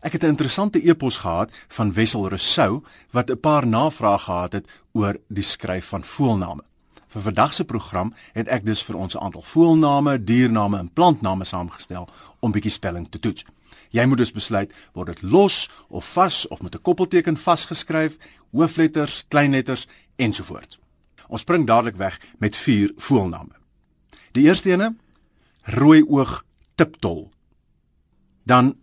Ek 0.02 0.12
het 0.12 0.22
'n 0.22 0.34
interessante 0.34 0.78
e-pos 0.82 1.16
gehad 1.16 1.50
van 1.68 1.92
Wessel 1.92 2.28
Rousseau 2.28 2.82
wat 3.10 3.30
'n 3.30 3.40
paar 3.40 3.66
navrae 3.66 4.18
gehad 4.18 4.52
het 4.52 4.66
oor 4.92 5.16
die 5.28 5.42
skryf 5.42 5.86
van 5.86 6.04
voelname. 6.04 6.67
Vir 7.08 7.22
vandag 7.22 7.54
se 7.54 7.64
program 7.64 8.12
het 8.32 8.48
ek 8.52 8.66
dus 8.66 8.82
vir 8.84 8.96
ons 8.96 9.14
'n 9.14 9.18
aantal 9.18 9.42
voelname, 9.42 10.24
diername 10.24 10.78
en 10.78 10.92
plantname 10.92 11.44
saamgestel 11.44 12.08
om 12.40 12.52
bietjie 12.52 12.70
spelling 12.70 13.08
te 13.10 13.18
toets. 13.18 13.44
Jy 13.90 14.04
moet 14.04 14.18
dus 14.18 14.32
besluit 14.32 14.72
word 14.92 15.06
dit 15.06 15.22
los 15.22 15.70
of 15.88 16.12
vas 16.12 16.46
of 16.48 16.62
met 16.62 16.74
'n 16.74 16.82
koppelteken 16.82 17.36
vasgeskryf, 17.36 18.16
hoofletters, 18.52 19.24
kleinletters 19.28 19.86
ensovoorts. 20.16 20.78
Ons 21.28 21.40
spring 21.40 21.66
dadelik 21.66 21.96
weg 21.96 22.20
met 22.38 22.56
vier 22.56 22.92
voelname. 22.96 23.54
Die 24.32 24.44
eerste 24.44 24.70
ene 24.70 24.94
rooi 25.62 26.02
oog 26.02 26.44
tiptol. 26.74 27.30
Dan 28.44 28.76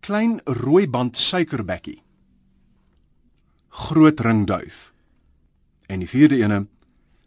klein 0.00 0.40
rooi 0.44 0.88
band 0.88 1.16
suikerbekkie. 1.16 2.02
Groot 3.68 4.20
ringduif. 4.20 4.92
En 5.86 5.98
die 5.98 6.08
vierde 6.08 6.36
ene 6.36 6.66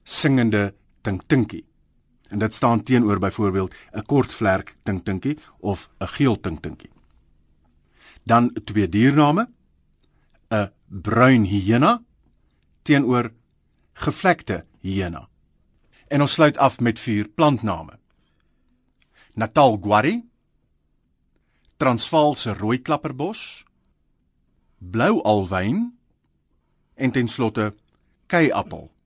singende 0.08 0.74
tinktinkie. 1.04 1.66
En 2.32 2.40
dit 2.40 2.54
staan 2.54 2.84
teenoor 2.84 3.20
byvoorbeeld 3.20 3.74
'n 3.94 4.06
kort 4.06 4.34
vlerk 4.34 4.76
tinktinkie 4.84 5.38
of 5.60 5.90
'n 6.00 6.08
geel 6.08 6.40
tinktinkie. 6.40 6.90
Dan 8.24 8.54
twee 8.64 8.90
diername: 8.90 9.48
'n 10.50 10.72
bruin 10.86 11.44
hyena 11.44 12.04
teenoor 12.82 13.34
gevlekte 13.94 14.66
hyena. 14.80 15.30
En 16.08 16.22
ons 16.22 16.32
sluit 16.32 16.58
af 16.58 16.80
met 16.80 17.00
vier 17.00 17.28
plantname. 17.28 18.00
Natal 19.34 19.78
Guari, 19.82 20.24
Transvaalse 21.78 22.54
rooi 22.54 22.82
klapperbos, 22.82 23.66
blou 24.78 25.22
alwyn 25.22 25.98
en 26.96 27.12
ten 27.12 27.28
slotte 27.28 27.76
keiappel. 28.26 28.97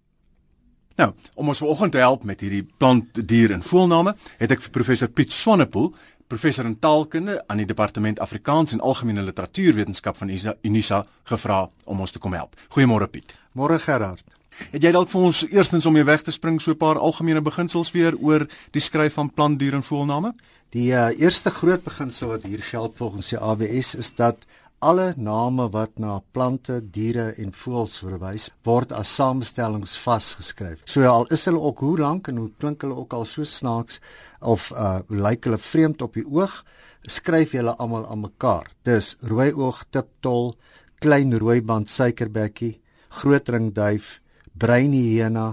Nou, 1.00 1.14
om 1.36 1.48
ons 1.48 1.62
vanoggend 1.64 1.92
te 1.92 2.02
help 2.02 2.24
met 2.28 2.42
hierdie 2.44 2.66
plant, 2.78 3.22
dier 3.28 3.52
en 3.56 3.64
voëlname, 3.64 4.16
het 4.42 4.52
ek 4.52 4.62
vir 4.66 4.74
professor 4.76 5.10
Piet 5.10 5.32
Swanepoel, 5.32 5.92
professor 6.32 6.68
in 6.68 6.78
taalkunde 6.80 7.42
aan 7.48 7.60
die 7.60 7.68
departement 7.68 8.20
Afrikaans 8.24 8.72
en 8.76 8.84
algemene 8.84 9.24
literatuurwetenskap 9.28 10.18
van 10.18 10.32
Unisa 10.64 11.06
gevra 11.28 11.66
om 11.86 12.00
ons 12.00 12.12
te 12.12 12.20
kom 12.20 12.36
help. 12.38 12.56
Goeiemôre 12.76 13.08
Piet. 13.12 13.36
Môre 13.58 13.80
Gerard. 13.80 14.24
Het 14.72 14.84
jy 14.84 14.92
dalk 14.94 15.10
vir 15.10 15.26
ons 15.28 15.42
eerstens 15.50 15.88
om 15.88 15.96
jy 15.98 16.04
weg 16.06 16.24
te 16.24 16.32
spring 16.32 16.60
so 16.62 16.72
'n 16.72 16.78
paar 16.78 17.00
algemene 17.00 17.42
beginsels 17.42 17.92
weer 17.92 18.16
oor 18.20 18.48
die 18.72 18.82
skryf 18.82 19.14
van 19.14 19.30
plant, 19.30 19.60
dier 19.60 19.74
en 19.74 19.84
voëlname? 19.84 20.34
Die 20.72 20.92
uh, 20.92 21.10
eerste 21.20 21.50
groot 21.50 21.84
beginsel 21.84 22.28
wat 22.28 22.44
hier 22.44 22.62
geld 22.64 22.94
volgens 22.96 23.30
die 23.30 23.40
AWS 23.40 23.96
is 23.96 24.14
dat 24.16 24.38
alle 24.82 25.14
name 25.18 25.68
wat 25.70 26.00
na 26.02 26.16
plante, 26.34 26.80
diere 26.82 27.28
en 27.38 27.52
voëls 27.54 28.00
verwys, 28.02 28.48
word 28.66 28.94
as 28.98 29.12
samestellings 29.14 29.94
vasgeskryf. 30.02 30.82
So 30.90 31.06
al 31.06 31.28
is 31.30 31.46
hulle 31.46 31.62
ook 31.62 31.84
hoe 31.86 31.98
lank 32.02 32.32
en 32.32 32.40
hoe 32.42 32.50
klink 32.58 32.82
hulle 32.82 32.98
ook 32.98 33.14
al 33.14 33.28
so 33.30 33.46
snaaks 33.46 34.00
of 34.42 34.72
uh 34.74 35.00
lyk 35.10 35.46
hulle 35.46 35.62
vreemd 35.62 36.02
op 36.02 36.18
die 36.18 36.26
oog, 36.26 36.64
skryf 37.06 37.54
jy 37.54 37.62
hulle 37.62 37.78
almal 37.78 38.08
aan 38.10 38.24
mekaar. 38.26 38.72
Dis 38.86 39.14
rooi 39.30 39.52
oog 39.54 39.84
tiptol, 39.94 40.56
klein 41.02 41.38
rooiband 41.38 41.90
suikerbekkie, 41.90 42.80
groot 43.22 43.50
ringduif, 43.54 44.18
bruin 44.58 44.98
hyena 44.98 45.52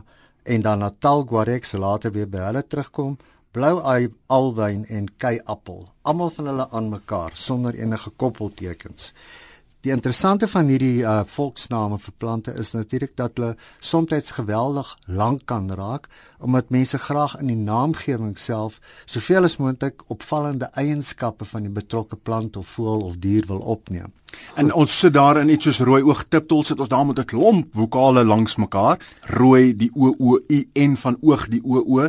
en 0.49 0.65
dan 0.65 0.81
Natal 0.81 1.27
Guarex 1.29 1.77
later 1.77 2.17
weer 2.17 2.29
by 2.33 2.49
hulle 2.49 2.65
terugkom 2.65 3.19
blou 3.53 3.81
alwyn 4.27 4.85
en 4.93 5.09
keiappel, 5.17 5.85
almal 6.03 6.33
van 6.37 6.51
hulle 6.51 6.67
aan 6.71 6.89
mekaar 6.93 7.37
sonder 7.37 7.75
enige 7.75 8.11
koppeltekens. 8.11 9.13
Die 9.87 9.93
interessante 9.95 10.49
van 10.51 10.67
hierdie 10.67 11.05
uh, 11.07 11.21
volksname 11.25 12.01
vir 12.03 12.15
plante 12.19 12.53
is 12.59 12.73
natuurlik 12.75 13.15
dat 13.17 13.39
hulle 13.39 13.53
soms 13.79 14.33
geweldig 14.35 14.91
lank 15.07 15.47
kan 15.47 15.71
raak 15.71 16.09
omdat 16.39 16.71
mense 16.71 16.99
graag 16.99 17.39
in 17.39 17.47
die 17.47 17.57
naamgewing 17.57 18.39
self 18.39 18.81
soveel 19.05 19.45
as 19.45 19.57
moontlik 19.57 20.03
opvallende 20.07 20.71
eienskappe 20.75 21.45
van 21.45 21.63
die 21.63 21.73
betrokke 21.73 22.17
plant 22.17 22.57
of 22.57 22.67
voël 22.67 23.01
of 23.01 23.19
dier 23.19 23.47
wil 23.47 23.59
opneem. 23.59 24.13
En 24.55 24.73
ons 24.75 24.99
sit 24.99 25.13
daar 25.13 25.39
in 25.41 25.51
iets 25.53 25.69
soos 25.69 25.79
rooi 25.87 26.01
oog 26.05 26.25
tiptol 26.29 26.65
sit 26.67 26.81
ons 26.83 26.91
daar 26.91 27.07
met 27.07 27.19
'n 27.19 27.25
klomp 27.25 27.75
vokale 27.75 28.25
langs 28.25 28.57
mekaar. 28.57 28.99
Rooi 29.23 29.75
die 29.75 29.91
o 29.95 30.15
o 30.19 30.39
u 30.47 30.69
en 30.73 30.97
van 30.97 31.17
oog 31.21 31.49
die 31.49 31.63
o 31.65 31.79
o. 31.87 32.09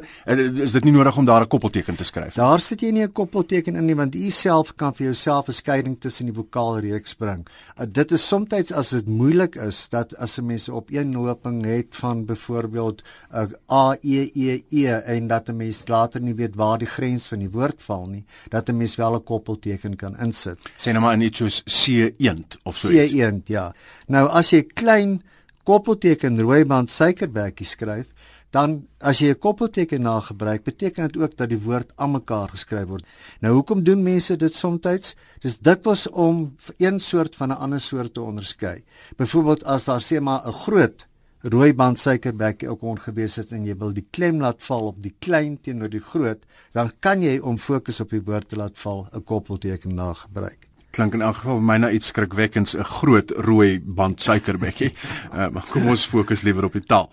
Is 0.65 0.71
dit 0.71 0.83
nie 0.83 0.91
nodig 0.93 1.17
om 1.17 1.25
daar 1.25 1.41
'n 1.41 1.48
koppelteken 1.48 1.95
te 1.95 2.03
skryf? 2.03 2.33
Daar 2.33 2.59
sit 2.59 2.81
jy 2.81 2.91
nie 2.91 3.03
'n 3.03 3.12
koppelteken 3.12 3.75
in 3.75 3.86
nie 3.86 3.95
want 3.95 4.15
u 4.15 4.29
self 4.29 4.75
kan 4.75 4.93
vir 4.93 5.05
jouself 5.05 5.48
'n 5.48 5.51
skeiding 5.51 6.00
tussen 6.00 6.25
die 6.25 6.36
vokaalreeks 6.36 7.13
bring. 7.13 7.48
Uh, 7.79 7.86
dit 7.89 8.12
is 8.12 8.27
soms 8.27 8.71
as 8.71 8.89
dit 8.89 9.07
moeilik 9.07 9.55
is 9.55 9.89
dat 9.89 10.17
as 10.17 10.38
'n 10.38 10.45
mens 10.45 10.69
op 10.69 10.89
een 10.91 11.13
loping 11.13 11.65
het 11.65 11.95
van 11.95 12.25
byvoorbeeld 12.25 13.03
'n 13.31 13.38
uh, 13.38 13.77
a 13.77 13.98
e 14.01 14.18
e 14.33 14.63
e 14.69 14.85
en 14.88 15.27
dat 15.27 15.49
'n 15.49 15.55
mens 15.55 15.83
later 15.88 16.21
nie 16.21 16.35
weet 16.35 16.55
waar 16.55 16.77
die 16.77 16.88
grens 16.88 17.27
van 17.27 17.39
die 17.39 17.49
woord 17.49 17.81
val 17.81 18.05
nie, 18.05 18.25
dat 18.49 18.69
'n 18.69 18.77
mens 18.77 18.95
wel 18.95 19.15
'n 19.15 19.23
koppelteken 19.23 19.95
kan 19.95 20.17
insit. 20.17 20.59
Sê 20.77 20.91
nou 20.91 20.99
maar 20.99 21.13
in 21.13 21.21
iets 21.21 21.38
soos 21.38 21.63
c 21.63 22.11
eend 22.17 22.57
of 22.63 22.75
so 22.75 22.89
iets. 22.89 23.13
C1, 23.13 23.41
ja. 23.45 23.73
Nou 24.07 24.29
as 24.29 24.49
jy 24.49 24.63
klein 24.63 25.21
koppelteken 25.63 26.39
rooiband 26.41 26.91
suikerbekkie 26.91 27.65
skryf, 27.65 28.07
dan 28.49 28.88
as 28.97 29.19
jy 29.19 29.29
'n 29.29 29.39
koppelteken 29.39 30.01
na 30.01 30.19
gebruik, 30.19 30.63
beteken 30.63 31.07
dit 31.07 31.21
ook 31.21 31.38
dat 31.38 31.49
die 31.49 31.61
woord 31.61 31.91
aan 31.95 32.11
mekaar 32.11 32.49
geskryf 32.49 32.88
word. 32.88 33.05
Nou 33.39 33.53
hoekom 33.53 33.83
doen 33.83 34.03
mense 34.03 34.38
dit 34.38 34.55
soms? 34.55 35.15
Dis 35.39 35.59
dikwels 35.59 36.09
om 36.09 36.55
een 36.77 36.99
soort 36.99 37.35
van 37.35 37.49
'n 37.49 37.59
ander 37.59 37.81
soort 37.81 38.13
te 38.13 38.21
onderskei. 38.21 38.83
Byvoorbeeld 39.17 39.63
as 39.63 39.85
daar 39.85 40.01
sê 40.01 40.21
maar 40.21 40.47
'n 40.47 40.53
groot 40.53 41.07
rooiband 41.41 42.00
suikerbekkie 42.00 42.69
ook 42.69 42.81
ongewees 42.81 43.36
het 43.36 43.51
en 43.51 43.65
jy 43.65 43.75
wil 43.79 43.93
die 43.93 44.08
klem 44.12 44.41
laat 44.41 44.63
val 44.63 44.91
op 44.91 45.03
die 45.03 45.15
klein 45.19 45.58
teenoor 45.62 45.89
die 45.89 46.03
groot, 46.03 46.43
dan 46.75 46.91
kan 47.00 47.22
jy 47.24 47.38
om 47.39 47.58
fokus 47.58 48.00
op 48.00 48.10
die 48.10 48.24
woord 48.24 48.50
te 48.50 48.55
laat 48.55 48.77
val 48.77 49.08
'n 49.13 49.24
koppelteken 49.24 49.96
na 49.96 50.13
gebruik 50.13 50.69
klink 50.91 51.13
in 51.13 51.22
elk 51.22 51.36
geval 51.41 51.60
vir 51.60 51.65
my 51.65 51.77
na 51.77 51.91
iets 51.96 52.10
skrikwekkends 52.12 52.75
'n 52.75 52.84
groot 52.84 53.31
rooi 53.31 53.79
band 53.79 54.22
suikerbekkie. 54.22 54.93
uh, 55.34 55.48
maar 55.53 55.65
kom 55.69 55.88
ons 55.88 56.05
fokus 56.05 56.41
liewer 56.41 56.65
op 56.65 56.74
die 56.74 56.86
taal. 56.86 57.12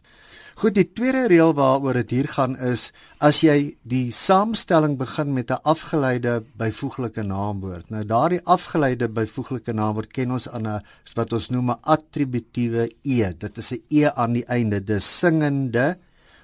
Goed, 0.56 0.72
die 0.72 0.86
tweede 0.88 1.26
reël 1.28 1.50
waaroor 1.52 1.98
dit 1.98 2.14
hier 2.14 2.26
gaan 2.32 2.54
is 2.64 2.86
as 3.20 3.42
jy 3.44 3.74
die 3.84 4.06
saamstelling 4.08 4.94
begin 4.96 5.34
met 5.36 5.50
'n 5.52 5.60
afgeleide 5.68 6.44
byvoeglike 6.56 7.22
naamwoord. 7.22 7.90
Nou 7.90 8.04
daardie 8.04 8.40
afgeleide 8.44 9.08
byvoeglike 9.08 9.72
naamwoord 9.76 10.14
ken 10.16 10.32
ons 10.32 10.48
aan 10.48 10.66
'n 10.66 10.80
wat 11.14 11.32
ons 11.32 11.50
noem 11.50 11.70
'n 11.70 11.82
attributiewe 11.82 12.88
e. 13.04 13.34
Dit 13.38 13.58
is 13.58 13.72
'n 13.72 13.82
e 13.90 14.08
aan 14.08 14.32
die 14.32 14.46
einde, 14.46 14.80
dis 14.80 15.18
singende 15.18 15.98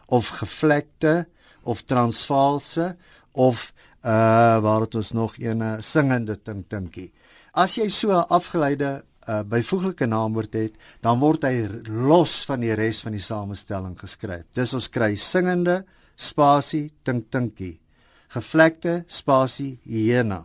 of 0.06 0.28
gevlekte 0.28 1.26
of 1.62 1.82
transvaalse 1.82 2.96
of 3.32 3.72
uh 4.04 4.60
waar 4.60 4.80
het 4.80 4.94
ons 4.94 5.12
nog 5.12 5.38
'n 5.38 5.80
singende 5.80 6.38
ding 6.42 6.64
dinkie. 6.68 7.12
As 7.52 7.76
jy 7.76 7.88
so 7.88 8.10
'n 8.10 8.28
afgeleide 8.28 9.04
uh, 9.28 9.42
byvoeglike 9.46 10.06
naamwoord 10.06 10.52
het, 10.58 10.78
dan 11.00 11.20
word 11.22 11.44
hy 11.44 11.66
los 11.86 12.42
van 12.48 12.60
die 12.64 12.74
res 12.74 13.02
van 13.04 13.16
die 13.16 13.22
samestelling 13.22 13.96
geskryf. 13.98 14.46
Dis 14.54 14.74
ons 14.74 14.88
kry 14.92 15.14
singende 15.16 15.82
spasie 16.16 16.90
tink 17.04 17.30
tinkie. 17.30 17.78
Gevlekte 18.32 19.02
spasie 19.08 19.78
hyena. 19.84 20.42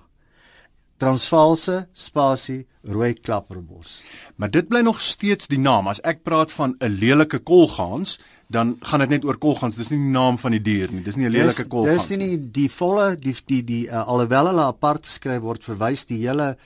Transvaalse 0.97 1.85
spasie 1.93 2.63
rooi 2.87 3.13
klapperbos. 3.13 3.99
Maar 4.35 4.49
dit 4.51 4.67
bly 4.67 4.81
nog 4.81 5.01
steeds 5.01 5.47
die 5.47 5.59
naam. 5.61 5.87
As 5.87 6.01
ek 6.01 6.23
praat 6.25 6.51
van 6.51 6.75
'n 6.79 6.97
lelike 6.97 7.39
kolgans, 7.39 8.17
dan 8.47 8.77
gaan 8.79 8.99
dit 8.99 9.09
net 9.09 9.25
oor 9.25 9.37
kolgans. 9.37 9.75
Dis 9.75 9.89
nie 9.89 9.99
die 9.99 10.15
naam 10.15 10.37
van 10.37 10.51
die 10.51 10.61
dier 10.61 10.91
nie. 10.91 11.03
Dis 11.03 11.15
nie 11.15 11.27
'n 11.27 11.31
lelike 11.31 11.67
kolgans 11.67 12.09
nie. 12.09 12.17
Dis 12.17 12.27
nie 12.27 12.51
die 12.51 12.69
volle 12.69 13.15
die 13.15 13.35
die 13.45 13.63
die 13.63 13.87
uh, 13.87 14.07
alhoewel 14.07 14.47
hulle 14.47 14.63
apart 14.63 15.05
geskryf 15.05 15.41
word, 15.41 15.63
verwys 15.63 16.05
die 16.05 16.27
hele 16.27 16.57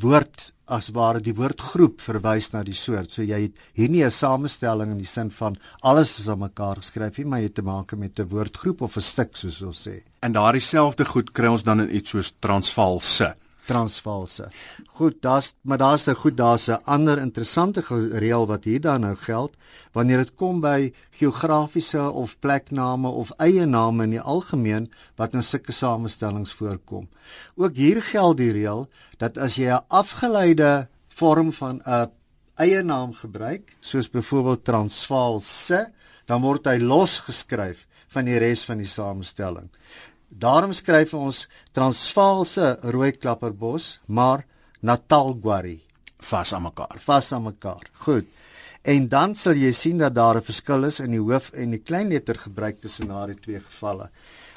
woord 0.00 0.52
as 0.66 0.88
ware 0.96 1.20
die 1.20 1.34
woordgroep 1.36 2.00
verwys 2.00 2.50
na 2.52 2.62
die 2.64 2.76
soort. 2.76 3.10
So 3.12 3.22
jy 3.22 3.40
het 3.42 3.58
hier 3.76 3.88
nie 3.88 4.04
'n 4.04 4.10
samestelling 4.10 4.90
in 4.90 4.98
die 4.98 5.06
sin 5.06 5.30
van 5.30 5.56
alles 5.82 6.18
is 6.18 6.28
aan 6.28 6.38
mekaar 6.38 6.76
geskryf 6.76 7.18
nie, 7.18 7.26
maar 7.26 7.38
jy 7.40 7.44
het 7.44 7.54
te 7.54 7.62
maak 7.62 7.92
met 7.96 8.18
'n 8.18 8.28
woordgroep 8.28 8.80
of 8.80 8.96
'n 8.96 9.00
stuk 9.00 9.36
soos 9.36 9.62
ons 9.62 9.88
sê. 9.88 10.02
En 10.22 10.32
daardie 10.32 10.62
selfde 10.62 11.04
goed 11.04 11.32
kry 11.32 11.46
ons 11.46 11.62
dan 11.62 11.80
in 11.80 11.96
iets 11.96 12.10
soos 12.10 12.32
Transvaalse. 12.40 13.36
Transvaalse. 13.66 14.50
Goed, 14.98 15.22
daar's 15.22 15.54
maar 15.62 15.78
daar's 15.78 16.06
'n 16.06 16.14
goed, 16.14 16.36
daar's 16.36 16.68
'n 16.68 16.84
ander 16.84 17.18
interessante 17.18 17.82
reël 18.10 18.46
wat 18.46 18.64
hier 18.64 18.80
dan 18.80 19.00
nou 19.00 19.16
geld 19.16 19.56
wanneer 19.92 20.16
dit 20.16 20.34
kom 20.34 20.60
by 20.60 20.92
geografiese 21.10 22.10
of 22.10 22.38
plekname 22.38 23.08
of 23.08 23.30
eie 23.38 23.66
name 23.66 24.02
in 24.02 24.10
die 24.10 24.20
algemeen 24.20 24.90
wat 25.16 25.32
in 25.34 25.42
sulke 25.42 25.72
samestellings 25.72 26.52
voorkom. 26.52 27.08
Ook 27.56 27.74
hier 27.74 28.02
geld 28.02 28.36
die 28.36 28.52
reël 28.52 28.88
dat 29.18 29.38
as 29.38 29.56
jy 29.56 29.70
'n 29.70 29.84
afgeleide 29.88 30.88
vorm 31.08 31.52
van 31.52 31.80
'n 31.86 32.10
eie 32.54 32.82
naam 32.82 33.14
gebruik, 33.14 33.76
soos 33.80 34.10
byvoorbeeld 34.10 34.64
Transvaalse, 34.64 35.92
dan 36.26 36.42
word 36.42 36.66
hy 36.66 36.78
losgeskryf 36.78 37.86
van 38.14 38.24
die 38.24 38.38
res 38.38 38.64
van 38.64 38.78
die 38.78 38.88
samestelling. 38.88 39.70
Daarom 40.34 40.72
skryf 40.72 41.14
ons 41.14 41.46
Transvaalse 41.72 42.78
rooi 42.82 43.12
klapperbos, 43.12 44.00
maar 44.06 44.44
Natal 44.82 45.38
Guari 45.40 45.84
vas 46.24 46.52
aan 46.56 46.64
mekaar. 46.66 46.98
Vas 46.98 47.32
aan 47.32 47.42
mekaar. 47.42 47.86
Goed. 48.04 48.26
En 48.84 49.08
dan 49.08 49.34
sal 49.34 49.56
jy 49.56 49.72
sien 49.72 49.98
dat 49.98 50.14
daar 50.14 50.36
'n 50.36 50.42
verskil 50.42 50.84
is 50.84 51.00
in 51.00 51.10
die 51.10 51.20
hoof 51.20 51.50
en 51.52 51.70
die 51.70 51.78
kleinletter 51.78 52.38
gebruik 52.38 52.80
tussen 52.80 53.08
daardie 53.08 53.40
twee 53.40 53.60
gevalle. 53.60 54.10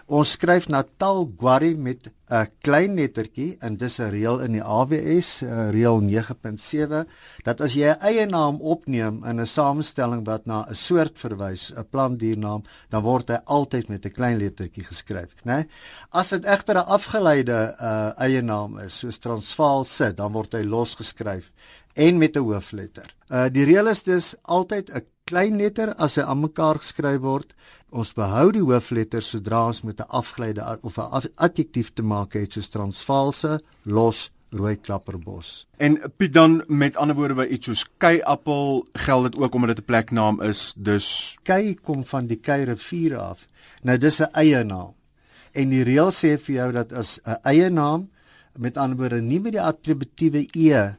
Ons 0.08 0.38
skryf 0.38 0.70
Natal 0.72 1.26
Guari 1.36 1.74
met 1.76 2.08
'n 2.32 2.48
klein 2.64 2.96
lettertjie 2.96 3.58
en 3.60 3.76
dis 3.76 4.00
'n 4.00 4.10
reël 4.10 4.40
in 4.40 4.54
die 4.54 4.64
AWS, 4.64 5.42
reël 5.72 6.00
9.7, 6.00 7.08
dat 7.44 7.62
as 7.62 7.74
jy 7.74 7.92
'n 7.92 8.00
eie 8.00 8.26
naam 8.26 8.62
opneem 8.62 9.26
in 9.26 9.42
'n 9.42 9.46
samestelling 9.46 10.26
wat 10.26 10.46
na 10.46 10.66
'n 10.70 10.76
soort 10.76 11.20
verwys, 11.20 11.74
'n 11.76 11.88
plantdiernaam, 11.92 12.64
dan 12.90 13.04
word 13.04 13.28
hy 13.28 13.40
altyd 13.46 13.90
met 13.90 14.06
'n 14.06 14.12
klein 14.12 14.38
lettertjie 14.38 14.84
geskryf, 14.84 15.36
né? 15.44 15.56
Nee? 15.56 15.68
As 16.12 16.30
dit 16.30 16.46
egter 16.46 16.76
'n 16.76 16.88
afgeleide 16.88 17.76
uh, 17.82 18.12
eie 18.18 18.42
naam 18.42 18.80
is, 18.80 19.00
soos 19.00 19.18
Transvaal 19.18 19.84
sit, 19.84 20.18
dan 20.18 20.32
word 20.32 20.54
hy 20.54 20.64
losgeskryf 20.64 21.52
en 21.96 22.18
met 22.18 22.36
'n 22.38 22.40
hoofletter. 22.44 23.16
Uh 23.30 23.50
die 23.50 23.66
reël 23.66 23.88
is 23.88 24.04
dus 24.04 24.36
altyd 24.44 24.90
'n 24.90 25.02
klein 25.28 25.58
letter 25.60 25.94
as 26.00 26.16
hy 26.18 26.24
aan 26.24 26.42
mekaar 26.46 26.80
geskryf 26.82 27.22
word. 27.22 27.54
Ons 27.92 28.14
behou 28.16 28.48
die 28.56 28.64
hoofletter 28.64 29.24
sodra 29.24 29.68
ons 29.68 29.84
met 29.84 30.00
'n 30.00 30.10
afgeleide 30.10 30.80
of 30.82 30.98
'n 30.98 31.30
adjektief 31.36 31.94
te 31.94 32.04
maak 32.04 32.34
het 32.34 32.54
soos 32.54 32.70
transvaalse, 32.70 33.62
los, 33.86 34.32
rooi 34.52 34.76
klapperbos. 34.76 35.68
En 35.78 36.00
Piet 36.18 36.34
dan 36.34 36.64
met 36.68 36.96
ander 36.96 37.16
woorde 37.16 37.36
by 37.36 37.48
iets 37.52 37.66
soos 37.66 37.86
keiappel 37.98 38.88
geld 38.94 39.32
dit 39.32 39.42
ook 39.42 39.54
omdat 39.54 39.76
dit 39.76 39.84
'n 39.84 39.86
pleknaam 39.86 40.42
is. 40.42 40.74
Dus 40.78 41.38
kei 41.44 41.76
kom 41.76 42.06
van 42.06 42.28
die 42.28 42.40
Kei 42.40 42.64
rivier 42.64 43.18
af. 43.18 43.48
Nou 43.84 43.98
dis 43.98 44.20
'n 44.22 44.32
eie 44.34 44.64
naam. 44.64 44.94
En 45.52 45.70
die 45.70 45.84
reël 45.84 46.12
sê 46.12 46.38
vir 46.38 46.56
jou 46.56 46.72
dat 46.72 46.94
as 46.94 47.20
'n 47.26 47.38
eie 47.44 47.70
naam 47.70 48.10
met 48.58 48.78
ander 48.78 48.98
woorde 48.98 49.22
nie 49.22 49.40
met 49.40 49.52
die 49.52 49.62
attributiewe 49.62 50.48
e 50.56 50.96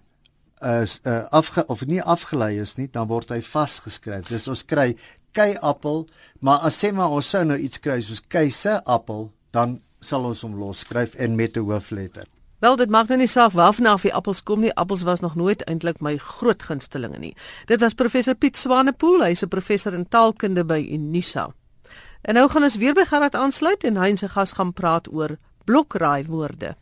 is 0.63 1.01
uh, 1.05 1.27
afge 1.31 1.67
of 1.67 1.85
nie 1.87 2.03
afgelei 2.03 2.59
is 2.61 2.77
nie, 2.77 2.89
dan 2.93 3.09
word 3.09 3.31
hy 3.31 3.41
vasgeskryf. 3.43 4.29
Dis 4.29 4.49
ons 4.49 4.65
kry 4.65 4.97
keiappel, 5.37 6.07
maar 6.41 6.65
as 6.67 6.79
sê 6.81 6.93
maar 6.93 7.13
ons 7.15 7.29
sou 7.29 7.45
nou 7.45 7.59
iets 7.59 7.79
kry 7.79 8.01
soos 8.03 8.23
keise 8.29 8.79
appel, 8.87 9.31
dan 9.53 9.79
sal 10.01 10.27
ons 10.29 10.43
hom 10.47 10.57
los 10.59 10.85
skryf 10.85 11.15
en 11.15 11.37
met 11.37 11.57
'n 11.57 11.65
hoofletter. 11.65 12.27
Wel, 12.59 12.77
dit 12.77 12.91
maak 12.91 13.09
nou 13.09 13.19
nie 13.19 13.31
saak 13.31 13.53
waarna 13.53 13.93
af 13.93 14.03
die 14.03 14.15
appels 14.15 14.43
kom 14.43 14.61
nie. 14.61 14.75
Appels 14.75 15.03
was 15.03 15.21
nog 15.21 15.35
nooit 15.35 15.63
eintlik 15.65 16.01
my 16.01 16.17
groot 16.17 16.63
gunstelinge 16.63 17.19
nie. 17.19 17.37
Dit 17.67 17.81
was 17.81 17.95
professor 17.95 18.35
Piet 18.35 18.57
Swanepoel, 18.57 19.23
hy's 19.23 19.43
'n 19.43 19.49
professor 19.49 19.95
in 19.95 20.09
taalkunde 20.09 20.65
by 20.65 20.89
Unisa. 20.91 21.55
En 22.23 22.35
nou 22.35 22.49
gaan 22.49 22.63
ons 22.63 22.77
weer 22.77 22.95
by 22.95 23.05
Gerard 23.05 23.35
aansluit 23.35 23.85
en 23.85 23.97
hy 23.97 24.09
en 24.09 24.17
sy 24.17 24.29
gas 24.29 24.53
gaan 24.53 24.73
praat 24.73 25.13
oor 25.13 25.37
blokraai 25.65 26.25
woorde. 26.25 26.77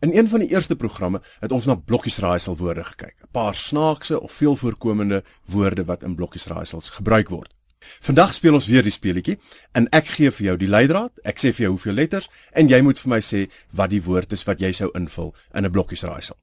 In 0.00 0.16
een 0.16 0.28
van 0.28 0.40
die 0.40 0.48
eerste 0.48 0.76
programme 0.76 1.22
het 1.40 1.52
ons 1.52 1.66
na 1.66 1.74
blokkiesraaisel 1.74 2.56
woorde 2.56 2.84
gekyk. 2.84 3.16
'n 3.22 3.28
Paar 3.30 3.56
snaakse 3.56 4.20
of 4.20 4.32
veel 4.32 4.56
voorkomende 4.56 5.24
woorde 5.44 5.84
wat 5.84 6.02
in 6.02 6.14
blokkiesraaisels 6.14 6.90
gebruik 6.90 7.28
word. 7.28 7.54
Vandag 7.78 8.34
speel 8.34 8.54
ons 8.54 8.66
weer 8.66 8.82
die 8.82 8.92
speletjie 8.92 9.38
en 9.72 9.88
ek 9.94 10.06
gee 10.06 10.30
vir 10.30 10.46
jou 10.46 10.56
die 10.56 10.68
leidraad. 10.68 11.12
Ek 11.24 11.38
sê 11.38 11.52
vir 11.52 11.66
jou 11.66 11.70
hoeveel 11.76 11.92
letters 11.92 12.28
en 12.52 12.68
jy 12.68 12.80
moet 12.82 12.98
vir 12.98 13.10
my 13.10 13.20
sê 13.20 13.46
wat 13.72 13.90
die 13.90 14.02
woord 14.02 14.32
is 14.32 14.44
wat 14.44 14.60
jy 14.60 14.72
sou 14.72 14.90
invul 14.94 15.34
in 15.54 15.64
'n 15.64 15.72
blokkiesraaisel. 15.72 16.36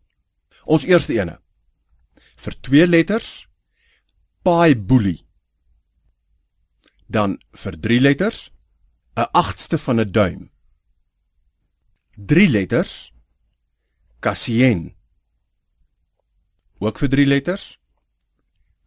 Ons 0.65 0.85
eerste 0.85 1.13
ene. 1.13 1.39
Vir 2.35 2.53
twee 2.61 2.87
letters 2.87 3.47
paai 4.43 4.75
boelie. 4.75 5.25
Dan 7.07 7.37
vir 7.51 7.79
drie 7.79 7.99
letters 7.99 8.51
'n 9.15 9.27
agste 9.33 9.77
van 9.77 9.99
'n 9.99 10.11
duim. 10.11 10.49
Drie 12.15 12.49
letters 12.49 13.12
Cassien. 14.23 14.93
Ook 16.79 16.99
vir 17.01 17.09
drie 17.11 17.25
letters? 17.27 17.77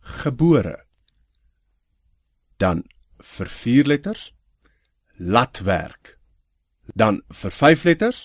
Gebore. 0.00 0.78
Dan 2.56 2.84
vir 3.20 3.50
4 3.52 3.86
letters? 3.86 4.30
Latwerk. 5.20 6.16
Dan 6.94 7.20
vir 7.28 7.52
5 7.52 7.84
letters? 7.84 8.20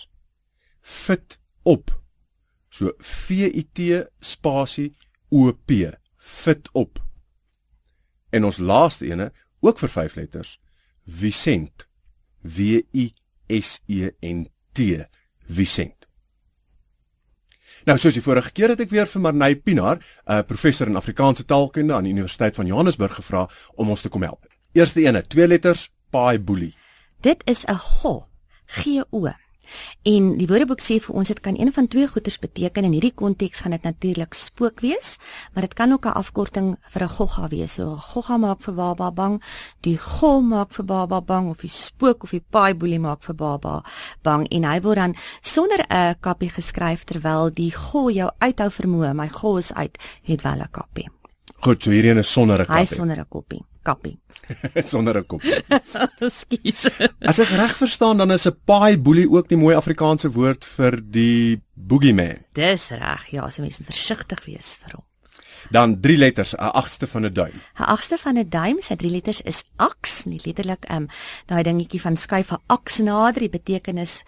Fit 0.82 1.36
op. 1.68 1.92
So 2.72 2.94
v 3.00 3.44
i 3.52 3.64
t 3.76 4.08
spasie 4.24 4.94
o 5.36 5.52
p 5.52 5.92
fit 6.16 6.70
op. 6.72 7.02
En 8.32 8.48
ons 8.48 8.58
laaste 8.58 9.10
ene 9.12 9.34
ook 9.60 9.84
vir 9.84 9.92
5 10.00 10.16
letters? 10.16 10.60
Vicent. 11.04 11.90
W 12.42 12.80
I 12.96 13.12
S 13.52 13.82
E 13.88 14.14
N 14.24 14.48
T 14.72 15.04
Vicent 15.52 16.01
Nou 17.86 17.98
soos 17.98 18.14
die 18.14 18.24
vorige 18.24 18.52
keer 18.52 18.70
het 18.70 18.80
ek 18.80 18.90
weer 18.90 19.08
vir 19.08 19.22
Marnay 19.22 19.56
Pinaar, 19.56 19.98
'n 19.98 20.32
uh, 20.32 20.42
professor 20.48 20.88
in 20.88 20.96
Afrikaanse 20.96 21.46
taalkunde 21.46 21.94
aan 21.94 22.04
die 22.04 22.14
Universiteit 22.14 22.56
van 22.56 22.66
Johannesburg 22.66 23.16
gevra 23.16 23.48
om 23.76 23.90
ons 23.90 24.02
te 24.02 24.10
kom 24.10 24.24
help. 24.24 24.46
Eerste 24.74 25.02
ene, 25.02 25.24
twee 25.28 25.48
letters, 25.48 25.90
paai 26.10 26.40
boelie. 26.40 26.76
Dit 27.22 27.42
is 27.46 27.66
'n 27.66 27.78
go, 27.78 28.28
G 28.66 29.04
O. 29.10 29.32
En 30.04 30.38
die 30.38 30.48
Woordeboek 30.48 30.82
sê 30.82 30.98
vir 31.04 31.16
ons 31.16 31.28
dit 31.28 31.40
kan 31.40 31.58
een 31.60 31.72
van 31.74 31.88
twee 31.88 32.08
goeters 32.08 32.40
beteken 32.40 32.88
in 32.88 32.96
hierdie 32.96 33.14
konteks 33.14 33.64
gaan 33.64 33.76
dit 33.76 33.84
natuurlik 33.84 34.34
spook 34.34 34.82
wees, 34.82 35.18
maar 35.54 35.68
dit 35.68 35.74
kan 35.74 35.92
ook 35.92 36.06
'n 36.06 36.18
afkorting 36.22 36.78
vir 36.90 37.04
'n 37.04 37.10
gogga 37.10 37.48
wees. 37.48 37.74
So 37.74 37.94
'n 37.94 37.98
gogga 37.98 38.38
maak 38.38 38.62
vir 38.62 38.74
baba 38.74 39.12
bang, 39.12 39.42
die 39.82 39.98
go 39.98 40.42
maak 40.42 40.74
vir 40.74 40.86
baba 40.86 41.22
bang 41.22 41.50
of 41.50 41.62
die 41.62 41.70
spook 41.70 42.24
of 42.24 42.32
die 42.32 42.44
paai 42.50 42.74
boelie 42.74 43.00
maak 43.00 43.24
vir 43.24 43.36
baba 43.36 43.84
bang 44.22 44.48
en 44.48 44.64
hy 44.64 44.82
word 44.82 44.98
dan 44.98 45.16
sonder 45.42 45.86
'n 45.90 46.16
kappie 46.20 46.50
geskryf 46.50 47.04
terwyl 47.04 47.54
die 47.54 47.72
go 47.72 48.10
jou 48.10 48.30
uithou 48.40 48.70
vermoë, 48.70 49.14
my 49.14 49.28
go 49.28 49.58
is 49.58 49.74
uit, 49.74 49.98
het 50.24 50.42
wel 50.42 50.62
'n 50.62 50.72
kappie. 50.72 51.10
Goed, 51.60 51.84
so 51.84 51.90
hierdie 51.90 52.12
een 52.12 52.18
is 52.18 52.32
sonder 52.32 52.60
'n 52.60 52.66
kappie. 52.66 52.88
Hy 52.88 52.96
sonder 52.96 53.20
'n 53.20 53.28
koppie 53.30 53.66
kappie. 53.84 54.20
Sonder 54.92 55.18
'n 55.22 55.26
kop. 55.26 55.42
Skus. 56.40 56.88
As 57.20 57.40
ek 57.40 57.54
reg 57.56 57.76
verstaan 57.78 58.18
dan 58.18 58.32
is 58.32 58.48
'n 58.48 58.58
paai 58.66 58.98
boelie 58.98 59.30
ook 59.30 59.48
die 59.50 59.58
mooi 59.58 59.76
Afrikaanse 59.76 60.32
woord 60.32 60.66
vir 60.66 61.02
die 61.02 61.62
boogeyman. 61.76 62.46
Dis 62.54 62.90
reg. 62.90 63.32
Ja, 63.32 63.50
so 63.50 63.62
mense 63.62 63.84
versigtig 63.84 64.46
wees 64.46 64.78
vir 64.82 64.98
hom. 64.98 65.06
Dan 65.72 66.00
drie 66.02 66.18
letters, 66.18 66.54
'n 66.54 66.72
agste 66.76 67.08
van 67.08 67.26
'n 67.26 67.34
duim. 67.34 67.56
'n 67.80 67.84
Agste 67.84 68.18
van 68.18 68.38
'n 68.38 68.50
duim, 68.50 68.82
sy 68.82 68.96
drie 68.96 69.12
letters 69.12 69.42
is 69.42 69.64
aks, 69.76 70.26
nie 70.26 70.40
letterlik 70.44 70.84
ehm 70.86 70.98
um, 70.98 71.08
daai 71.46 71.64
dingetjie 71.64 72.02
van 72.02 72.18
skuif 72.18 72.52
'n 72.52 72.62
aks 72.68 72.98
nader, 72.98 73.40
die 73.40 73.50
betekenis 73.50 74.24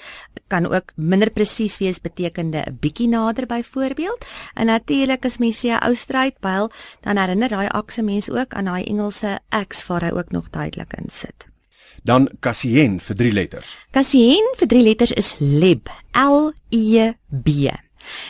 kan 0.48 0.66
ook 0.66 0.92
minder 0.96 1.30
presies 1.30 1.78
wees 1.78 2.00
betekende 2.02 2.64
'n 2.66 2.78
bietjie 2.80 3.08
nader 3.08 3.46
byvoorbeeld. 3.46 4.26
En 4.54 4.66
natuurlik 4.66 5.26
as 5.26 5.38
mens 5.38 5.60
sê 5.60 5.70
'n 5.70 5.84
ou 5.88 5.96
strydpyl, 5.96 6.72
dan 7.02 7.18
herinner 7.18 7.50
daai 7.50 7.68
akse 7.68 8.02
mense 8.02 8.32
ook 8.32 8.54
aan 8.54 8.66
daai 8.66 8.84
Engelse 8.84 9.40
axe 9.50 9.88
waar 9.88 10.02
hy 10.02 10.12
ook 10.12 10.32
nog 10.32 10.50
duidelik 10.50 10.94
in 10.94 11.10
sit. 11.10 11.48
Dan 12.04 12.30
Cassien 12.40 13.00
vir 13.00 13.16
drie 13.16 13.32
letters. 13.32 13.76
Cassien 13.92 14.54
vir 14.58 14.68
drie 14.68 14.84
letters 14.84 15.12
is 15.12 15.36
leb, 15.40 15.90
L 16.14 16.52
E 16.70 17.12
B. 17.30 17.48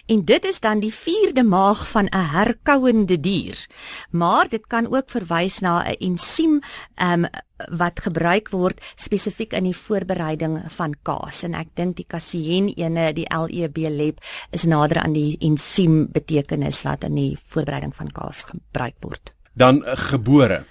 En 0.05 0.25
dit 0.25 0.45
is 0.45 0.59
dan 0.59 0.79
die 0.79 0.93
vierde 0.93 1.43
maag 1.43 1.87
van 1.89 2.05
'n 2.05 2.27
herkouende 2.35 3.19
dier. 3.19 3.67
Maar 4.09 4.49
dit 4.49 4.67
kan 4.67 4.93
ook 4.95 5.09
verwys 5.09 5.59
na 5.59 5.83
'n 5.83 5.95
ensiem 5.99 6.61
um, 7.01 7.25
wat 7.71 8.01
gebruik 8.01 8.49
word 8.49 8.81
spesifiek 8.95 9.53
in 9.53 9.63
die 9.69 9.77
voorbereiding 9.77 10.57
van 10.75 10.95
kaas 11.03 11.43
en 11.43 11.53
ek 11.53 11.75
dink 11.75 11.97
die 11.99 12.07
casein 12.09 12.69
ene 12.75 13.13
die 13.13 13.27
LEB 13.29 13.77
leb 13.77 14.23
is 14.51 14.63
nader 14.63 15.03
aan 15.03 15.13
die 15.13 15.37
ensiem 15.39 16.07
betekenis 16.11 16.83
wat 16.87 17.03
in 17.03 17.15
die 17.15 17.37
voorbereiding 17.45 17.95
van 17.95 18.11
kaas 18.11 18.43
gebruik 18.43 18.95
word. 18.99 19.33
Dan 19.53 19.83
uh, 19.85 19.95
gebore. 19.95 20.63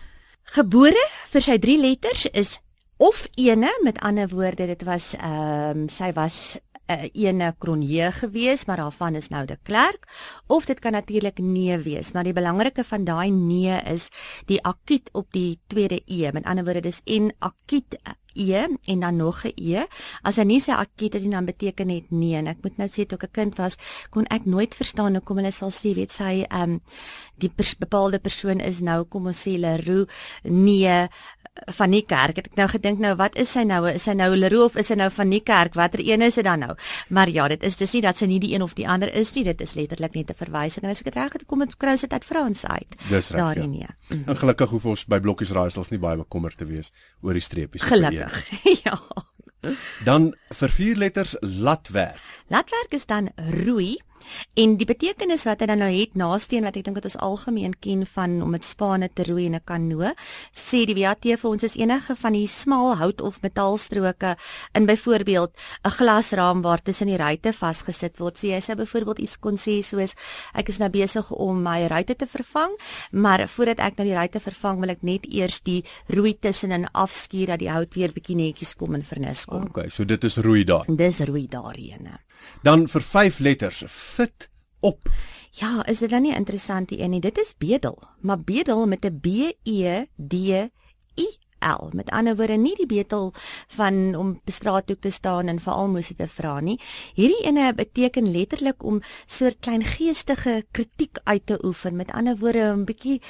Gebore 0.44 1.08
vir 1.32 1.40
sy 1.40 1.58
drie 1.58 1.78
letters 1.80 2.26
is 2.32 2.58
of 3.02 3.26
ene 3.34 3.70
met 3.82 4.00
ander 4.00 4.28
woorde 4.28 4.66
dit 4.66 4.82
was 4.86 5.14
ehm 5.18 5.86
um, 5.86 5.88
sy 5.88 6.12
was 6.14 6.58
uh, 6.92 7.08
ene 7.12 7.54
Kronje 7.58 8.12
gewees, 8.12 8.64
maar 8.66 8.76
daarvan 8.76 9.14
is 9.14 9.28
nou 9.28 9.44
de 9.46 9.58
Klerk 9.62 10.08
of 10.46 10.66
dit 10.66 10.78
kan 10.78 10.92
natuurlik 10.92 11.38
nee 11.38 11.78
wees, 11.78 12.12
maar 12.12 12.24
die 12.24 12.36
belangrike 12.36 12.84
van 12.84 13.04
daai 13.04 13.30
nee 13.30 13.78
is 13.92 14.08
die 14.46 14.60
akuut 14.62 15.08
op 15.12 15.32
die 15.32 15.60
tweede 15.66 16.02
e. 16.06 16.30
Met 16.32 16.44
ander 16.44 16.64
woorde 16.64 16.80
dis 16.80 17.02
en 17.04 17.32
akuut 17.38 17.98
e 18.34 18.66
en 18.84 19.00
dan 19.00 19.16
nog 19.16 19.44
'n 19.44 19.52
e. 19.56 19.86
As 20.22 20.36
hy 20.36 20.44
nie 20.44 20.60
sê 20.60 20.72
akuut 20.72 21.12
dit 21.12 21.30
dan 21.30 21.44
beteken 21.44 21.86
net 21.86 22.10
nee 22.10 22.36
en 22.36 22.46
ek 22.46 22.62
moet 22.62 22.76
nou 22.76 22.88
sê 22.88 23.06
toe 23.06 23.18
ek 23.18 23.24
'n 23.24 23.30
kind 23.32 23.56
was, 23.56 23.76
kon 24.10 24.24
ek 24.24 24.44
nooit 24.44 24.74
verstaan 24.74 25.14
hoekom 25.14 25.36
hulle 25.36 25.52
sal 25.52 25.70
sê 25.70 25.94
weet 25.94 26.12
sy 26.12 26.44
ehm 26.48 26.62
um, 26.62 26.80
die 27.36 27.50
pers 27.50 27.74
bepaalde 27.74 28.18
persoon 28.18 28.60
is 28.60 28.80
nou 28.80 29.04
kom 29.04 29.26
ons 29.26 29.48
sê 29.48 29.58
Leroux 29.58 30.06
nee 30.44 31.08
van 31.76 31.92
die 31.92 32.02
kerk. 32.06 32.36
Het 32.36 32.48
ek 32.50 32.56
nou 32.56 32.68
gedink 32.72 33.00
nou 33.02 33.12
wat 33.20 33.36
is 33.40 33.52
sy 33.52 33.64
nou? 33.68 33.84
Is 33.90 34.06
sy 34.08 34.14
nou 34.16 34.30
Leroux 34.36 34.70
of 34.70 34.76
is 34.80 34.88
sy 34.90 34.96
nou 34.98 35.08
van 35.12 35.32
die 35.32 35.42
kerk? 35.44 35.76
Watter 35.78 36.00
een 36.04 36.24
is 36.24 36.38
dit 36.40 36.44
dan 36.44 36.64
nou? 36.64 36.74
Maar 37.08 37.30
ja, 37.30 37.48
dit 37.52 37.62
is 37.62 37.76
dis 37.76 37.92
nie 37.96 38.02
dat 38.04 38.20
sy 38.20 38.28
nie 38.30 38.40
die 38.42 38.54
een 38.54 38.64
of 38.64 38.74
die 38.78 38.88
ander 38.88 39.12
is 39.14 39.32
nie. 39.36 39.44
Dit 39.44 39.60
is 39.60 39.74
letterlik 39.78 40.14
net 40.14 40.30
'n 40.30 40.38
verwysing 40.38 40.84
en 40.84 40.90
as 40.90 41.00
ek 41.00 41.12
dit 41.12 41.14
reg 41.14 41.32
het 41.32 41.46
kom 41.46 41.58
dit 41.58 41.76
krous 41.76 42.00
dit 42.00 42.12
uit 42.12 42.24
Frans 42.24 42.66
uit. 42.66 42.94
Dis 43.08 43.30
reg. 43.30 43.40
Daarin 43.40 43.70
nee. 43.70 43.86
Mm. 44.08 44.24
En 44.26 44.36
gelukkig 44.36 44.70
hoef 44.70 44.86
ons 44.86 45.04
by 45.04 45.20
blokkies 45.20 45.50
raaisels 45.50 45.90
nie 45.90 45.98
baie 45.98 46.16
bekommerd 46.16 46.56
te 46.56 46.64
wees 46.64 46.92
oor 47.20 47.32
die 47.32 47.40
streepies. 47.40 47.82
Gelukkig. 47.82 48.48
ja. 48.84 48.98
Dan 50.04 50.34
vir 50.50 50.70
vier 50.74 50.96
letters 50.96 51.36
latwerk. 51.40 52.20
Latwerk 52.48 52.94
is 52.94 53.06
dan 53.06 53.30
roei. 53.36 53.98
En 54.54 54.76
die 54.76 54.86
betekenis 54.86 55.44
wat 55.48 55.60
hy 55.60 55.66
dan 55.66 55.78
nou 55.78 55.90
het 55.92 56.14
naasteen 56.14 56.64
wat 56.64 56.76
ek 56.76 56.84
dink 56.84 57.00
dit 57.00 57.08
is 57.08 57.16
algemeen 57.16 57.74
ken 57.80 58.06
van 58.06 58.42
om 58.42 58.50
met 58.50 58.64
spane 58.64 59.08
te 59.08 59.24
roei 59.24 59.46
in 59.46 59.54
'n 59.54 59.64
kanoe, 59.64 60.14
sê 60.52 60.84
die 60.86 60.94
WAT 60.94 61.22
vir 61.22 61.50
ons 61.50 61.62
is 61.62 61.76
enige 61.76 62.16
van 62.16 62.32
die 62.32 62.46
smal 62.46 62.96
hout 62.96 63.20
of 63.20 63.40
metaalstroke 63.42 64.36
in 64.74 64.86
byvoorbeeld 64.86 65.52
'n 65.84 65.90
glasraam 65.90 66.62
waar 66.62 66.82
tussen 66.82 67.06
die 67.06 67.16
ruitte 67.16 67.52
vasgesit 67.52 68.18
word. 68.18 68.36
Sê 68.36 68.54
jy 68.54 68.60
sê 68.60 68.76
byvoorbeeld 68.76 69.18
iets 69.18 69.38
kon 69.38 69.56
sê 69.56 69.82
soos 69.82 70.14
ek 70.54 70.68
is 70.68 70.78
nou 70.78 70.90
besig 70.90 71.30
om 71.30 71.62
my 71.62 71.86
ruitte 71.86 72.16
te 72.16 72.26
vervang, 72.26 72.76
maar 73.12 73.48
voordat 73.48 73.78
ek 73.78 73.96
nou 73.96 74.06
die 74.06 74.14
ruitte 74.14 74.40
vervang, 74.40 74.80
wil 74.80 74.90
ek 74.90 75.02
net 75.02 75.26
eers 75.32 75.60
die 75.60 75.84
roei 76.08 76.34
tussenin 76.40 76.86
afskuur 76.92 77.46
dat 77.46 77.58
die 77.58 77.70
hout 77.70 77.94
weer 77.94 78.12
bietjie 78.12 78.36
netjies 78.36 78.74
kom 78.74 78.94
en 78.94 79.04
vernis 79.04 79.44
kom. 79.44 79.62
Okay, 79.70 79.88
so 79.88 80.04
dit 80.04 80.24
is 80.24 80.36
roei 80.36 80.64
daar. 80.64 80.84
Dis 80.86 81.20
roei 81.20 81.46
daarheen. 81.48 82.08
Dan 82.62 82.88
vir 82.88 83.02
vyf 83.02 83.38
letters 83.38 83.82
fit 83.86 84.48
op. 84.80 85.08
Ja, 85.52 85.86
is 85.86 85.98
dit 85.98 86.10
dan 86.10 86.22
nie 86.22 86.34
interessant 86.34 86.88
die 86.88 87.00
een 87.02 87.10
nie? 87.10 87.20
Dit 87.20 87.38
is 87.38 87.54
bedel, 87.58 87.98
maar 88.20 88.40
bedel 88.40 88.86
met 88.86 89.04
'n 89.04 89.20
B 89.20 89.26
E 89.62 90.06
D 90.16 90.32
I 90.32 90.70
L. 91.62 91.90
Met 91.92 92.10
ander 92.10 92.36
woorde 92.36 92.56
nie 92.56 92.74
die 92.76 92.86
betel 92.86 93.32
van 93.76 94.14
om 94.18 94.40
straat 94.46 94.86
toe 94.86 94.98
te 94.98 95.10
staan 95.10 95.48
en 95.48 95.60
vir 95.60 95.72
almoses 95.72 96.16
te 96.16 96.26
vra 96.26 96.60
nie. 96.60 96.78
Hierdie 97.14 97.46
ene 97.46 97.72
beteken 97.74 98.30
letterlik 98.32 98.82
om 98.82 99.00
soort 99.26 99.60
kleingeestige 99.60 100.64
kritiek 100.72 101.18
uit 101.24 101.46
te 101.46 101.58
oefen. 101.64 101.96
Met 101.96 102.10
ander 102.10 102.36
woorde 102.36 102.72
om 102.72 102.80
'n 102.80 102.84
bietjie 102.84 103.20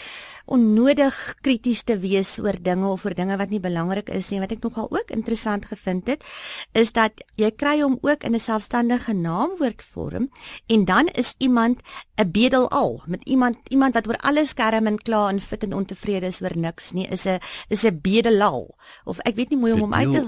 onnodig 0.46 1.34
krities 1.40 1.82
te 1.82 1.98
wees 1.98 2.38
oor 2.38 2.56
dinge 2.62 2.86
of 2.86 3.04
oor 3.04 3.14
dinge 3.14 3.36
wat 3.36 3.50
nie 3.50 3.60
belangrik 3.60 4.08
is 4.08 4.30
nie. 4.30 4.40
Wat 4.40 4.52
ek 4.52 4.62
nogal 4.62 4.90
ook 4.90 5.10
interessant 5.10 5.66
gevind 5.66 6.06
het, 6.06 6.24
is 6.72 6.92
dat 6.92 7.12
jy 7.36 7.50
kry 7.50 7.80
hom 7.80 7.98
ook 8.02 8.24
in 8.24 8.34
'n 8.34 8.40
selfstandige 8.40 9.12
naamwoordvorm 9.12 10.30
en 10.66 10.84
dan 10.84 11.06
is 11.06 11.34
iemand 11.38 11.80
'n 12.16 12.30
bedelau 12.30 13.00
met 13.06 13.22
iemand 13.24 13.56
iemand 13.68 13.94
wat 13.94 14.06
oor 14.08 14.16
alles 14.16 14.48
skerm 14.48 14.86
en 14.86 14.98
kla 14.98 15.28
en 15.28 15.40
fit 15.40 15.62
en 15.62 15.74
ontevrede 15.74 16.26
is 16.26 16.42
oor 16.42 16.56
niks 16.56 16.92
nie 16.92 17.06
is 17.08 17.26
'n 17.26 17.40
is 17.68 17.84
'n 17.84 17.98
bedelal 18.22 18.74
of 19.04 19.18
ek 19.26 19.34
weet 19.36 19.50
nie 19.50 19.58
mooi 19.58 19.72
om 19.74 19.80
hom 19.86 19.94
uit 19.94 20.12
te 20.14 20.22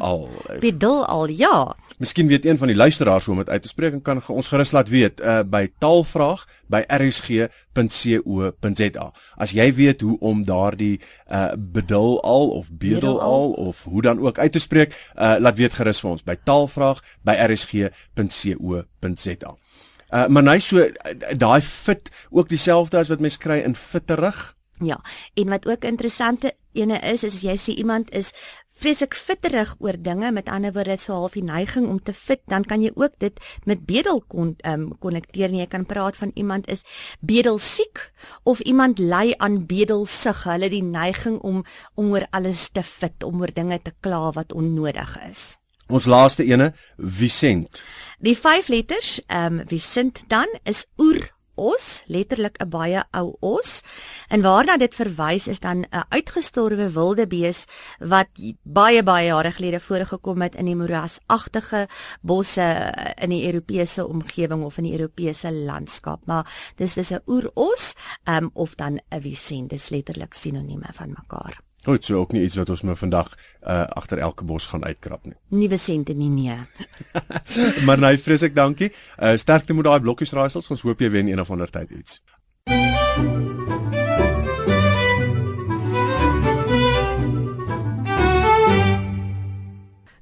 bedelal 0.61 1.29
ja. 1.31 1.77
Miskien 1.99 2.27
weet 2.29 2.45
een 2.47 2.59
van 2.59 2.67
die 2.71 2.77
luisteraars 2.77 3.25
hoe 3.25 3.35
om 3.35 3.41
dit 3.45 3.51
uit 3.51 3.63
te 3.63 3.69
spreek 3.69 3.93
en 3.93 4.03
kan 4.03 4.23
ons 4.29 4.49
gerus 4.49 4.73
laat 4.75 4.89
weet 4.93 5.21
uh, 5.21 5.41
by 5.47 5.73
taalvraag 5.79 6.47
by 6.67 6.83
rsg.co.za 6.99 7.47
as 9.37 9.51
jy 9.55 9.75
weet 9.75 10.01
hoe 10.01 10.19
om 10.21 10.45
daardie 10.45 11.01
uh, 11.01 11.53
bedelal 11.57 12.49
of 12.59 12.73
bedelal 12.73 13.53
of 13.53 13.85
hoe 13.85 14.03
dan 14.03 14.21
ook 14.21 14.39
uit 14.39 14.53
te 14.53 14.63
spreek 14.63 14.95
uh, 14.95 15.35
laat 15.39 15.57
weet 15.59 15.75
gerus 15.79 16.01
vir 16.03 16.11
ons 16.11 16.23
by 16.27 16.37
taalvraag 16.45 16.99
by 17.23 17.35
rsg.co.za 17.49 18.85
Uh, 20.15 20.27
maar 20.27 20.43
nee 20.43 20.61
so 20.61 20.85
daai 21.37 21.63
fit 21.63 22.11
ook 22.31 22.49
dieselfde 22.49 23.01
as 23.01 23.09
wat 23.11 23.21
mens 23.21 23.39
kry 23.39 23.59
in 23.67 23.75
fitterig. 23.75 24.55
Ja, 24.87 25.01
en 25.35 25.49
wat 25.49 25.67
ook 25.67 25.85
interessante 25.85 26.55
ene 26.73 26.99
is 27.01 27.23
is 27.25 27.35
as 27.35 27.43
jy 27.43 27.57
sê 27.57 27.75
iemand 27.79 28.11
is 28.11 28.33
vreeslik 28.75 29.15
fitterig 29.15 29.75
oor 29.79 29.95
dinge, 29.99 30.33
met 30.35 30.49
ander 30.51 30.73
woorde 30.75 30.97
so 30.99 31.15
half 31.15 31.37
die 31.39 31.45
neiging 31.47 31.87
om 31.89 32.01
te 32.03 32.13
fit, 32.13 32.43
dan 32.51 32.65
kan 32.67 32.83
jy 32.83 32.91
ook 32.99 33.15
dit 33.23 33.39
met 33.65 33.87
bedel 33.87 34.21
kon 34.29 34.55
ehm 34.67 34.89
um, 34.89 34.93
konnekteer 34.99 35.53
en 35.53 35.61
jy 35.61 35.67
kan 35.71 35.87
praat 35.87 36.19
van 36.19 36.33
iemand 36.35 36.69
is 36.69 36.83
bedelsiek 37.21 38.11
of 38.43 38.61
iemand 38.61 38.99
ly 38.99 39.35
aan 39.39 39.67
bedelsig. 39.67 40.45
Hulle 40.45 40.71
die 40.71 40.83
neiging 40.83 41.39
om 41.41 41.63
om 41.95 42.11
oor 42.13 42.27
alles 42.31 42.69
te 42.75 42.83
fit, 42.83 43.23
om 43.25 43.41
oor 43.41 43.55
dinge 43.55 43.79
te 43.83 43.95
kla 44.01 44.33
wat 44.35 44.53
onnodig 44.53 45.19
is. 45.31 45.55
Ons 45.87 46.07
laaste 46.09 46.45
ene, 46.45 46.73
Vicent. 46.97 47.83
Die 48.19 48.37
vyf 48.37 48.69
letters, 48.73 49.21
ehm 49.29 49.61
um, 49.61 49.69
Vicent 49.69 50.25
dan 50.29 50.51
is 50.65 50.87
oer 50.99 51.34
os, 51.55 52.03
letterlik 52.07 52.57
'n 52.61 52.69
baie 52.69 53.03
ou 53.13 53.37
os. 53.41 53.83
En 54.29 54.43
waarna 54.43 54.77
dit 54.77 54.95
verwys 54.95 55.49
is 55.49 55.61
dan 55.61 55.85
'n 55.91 56.07
uitgestorwe 56.09 56.91
wilde 56.91 57.27
bees 57.27 57.67
wat 57.99 58.29
baie 58.63 59.03
baie 59.03 59.27
jare 59.27 59.53
gelede 59.53 59.81
voorgekom 59.81 60.43
het 60.43 60.55
in 60.55 60.65
die 60.65 60.77
moerasagtige 60.77 61.89
bosse 62.21 62.93
in 63.21 63.31
die 63.31 63.47
Europese 63.47 64.07
omgewing 64.07 64.65
of 64.65 64.79
in 64.79 64.85
die 64.85 64.99
Europese 64.99 65.53
landskap. 65.53 66.27
Maar 66.27 66.73
dis 66.77 66.95
dis 66.95 67.11
'n 67.13 67.23
oeros, 67.27 67.95
ehm 68.25 68.45
um, 68.45 68.51
of 68.53 68.75
dan 68.75 69.01
'n 69.11 69.21
Vicent, 69.21 69.71
dis 69.71 69.89
letterlik 69.89 70.35
sinonieme 70.35 70.89
van 70.93 71.09
mekaar. 71.09 71.61
Goed, 71.85 72.05
so 72.05 72.17
ook 72.19 72.33
nie 72.33 72.43
iets 72.43 72.57
wat 72.57 72.71
ons 72.73 72.83
maar 72.83 72.97
vandag 72.97 73.35
uh 73.61 73.83
agter 74.01 74.19
elke 74.19 74.45
bos 74.45 74.67
gaan 74.67 74.85
uitkrap 74.85 75.27
nie. 75.29 75.37
Nuwe 75.49 75.77
sente 75.77 76.13
nie 76.17 76.31
nee. 76.33 76.57
maar 77.87 77.99
nee, 77.99 78.19
vreeslik 78.19 78.55
dankie. 78.57 78.93
Uh 79.19 79.37
sterkte 79.37 79.75
met 79.75 79.85
daai 79.85 80.01
blokkies 80.01 80.33
raaisels. 80.33 80.71
Ons 80.71 80.87
hoop 80.89 81.01
jy 81.05 81.11
wen 81.11 81.29
een 81.29 81.41
of 81.41 81.51
ander 81.51 81.71
tyd 81.71 81.91
iets. 81.91 82.23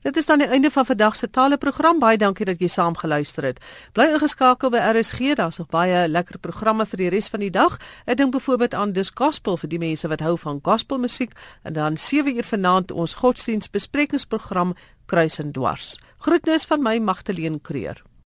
Dit 0.02 0.16
is 0.16 0.26
dan 0.26 0.38
die 0.38 0.46
einde 0.46 0.70
van 0.70 0.86
vandag 0.86 1.16
se 1.16 1.30
taleprogram. 1.30 1.98
Baie 1.98 2.18
dankie 2.18 2.46
dat 2.46 2.58
jy 2.58 2.66
saam 2.68 2.96
geluister 2.98 3.44
het. 3.46 3.60
Bly 3.94 4.08
ingeskakel 4.16 4.70
by 4.74 4.82
RSG. 4.90 5.36
Daar's 5.38 5.60
nog 5.62 5.70
baie 5.70 6.08
lekker 6.08 6.38
programme 6.42 6.86
vir 6.86 7.04
die 7.04 7.08
res 7.14 7.30
van 7.30 7.40
die 7.40 7.52
dag. 7.54 7.78
Ek 8.04 8.18
dink 8.18 8.34
byvoorbeeld 8.34 8.74
aan 8.74 8.92
Dis 8.92 9.14
Gospel 9.14 9.56
vir 9.56 9.70
die 9.70 9.78
mense 9.78 10.10
wat 10.10 10.26
hou 10.26 10.34
van 10.38 10.58
gospelmusiek 10.62 11.38
en 11.62 11.78
dan 11.78 11.96
7 11.96 12.34
uur 12.36 12.50
vanaand 12.50 12.90
ons 12.90 13.14
godsdienstbesprekingsprogram 13.14 14.74
Kruis 15.06 15.38
en 15.38 15.52
Dwars. 15.52 16.00
Groetnis 16.18 16.66
van 16.66 16.82
my 16.82 16.98
Magtleen 16.98 17.60
Creer. 17.60 18.02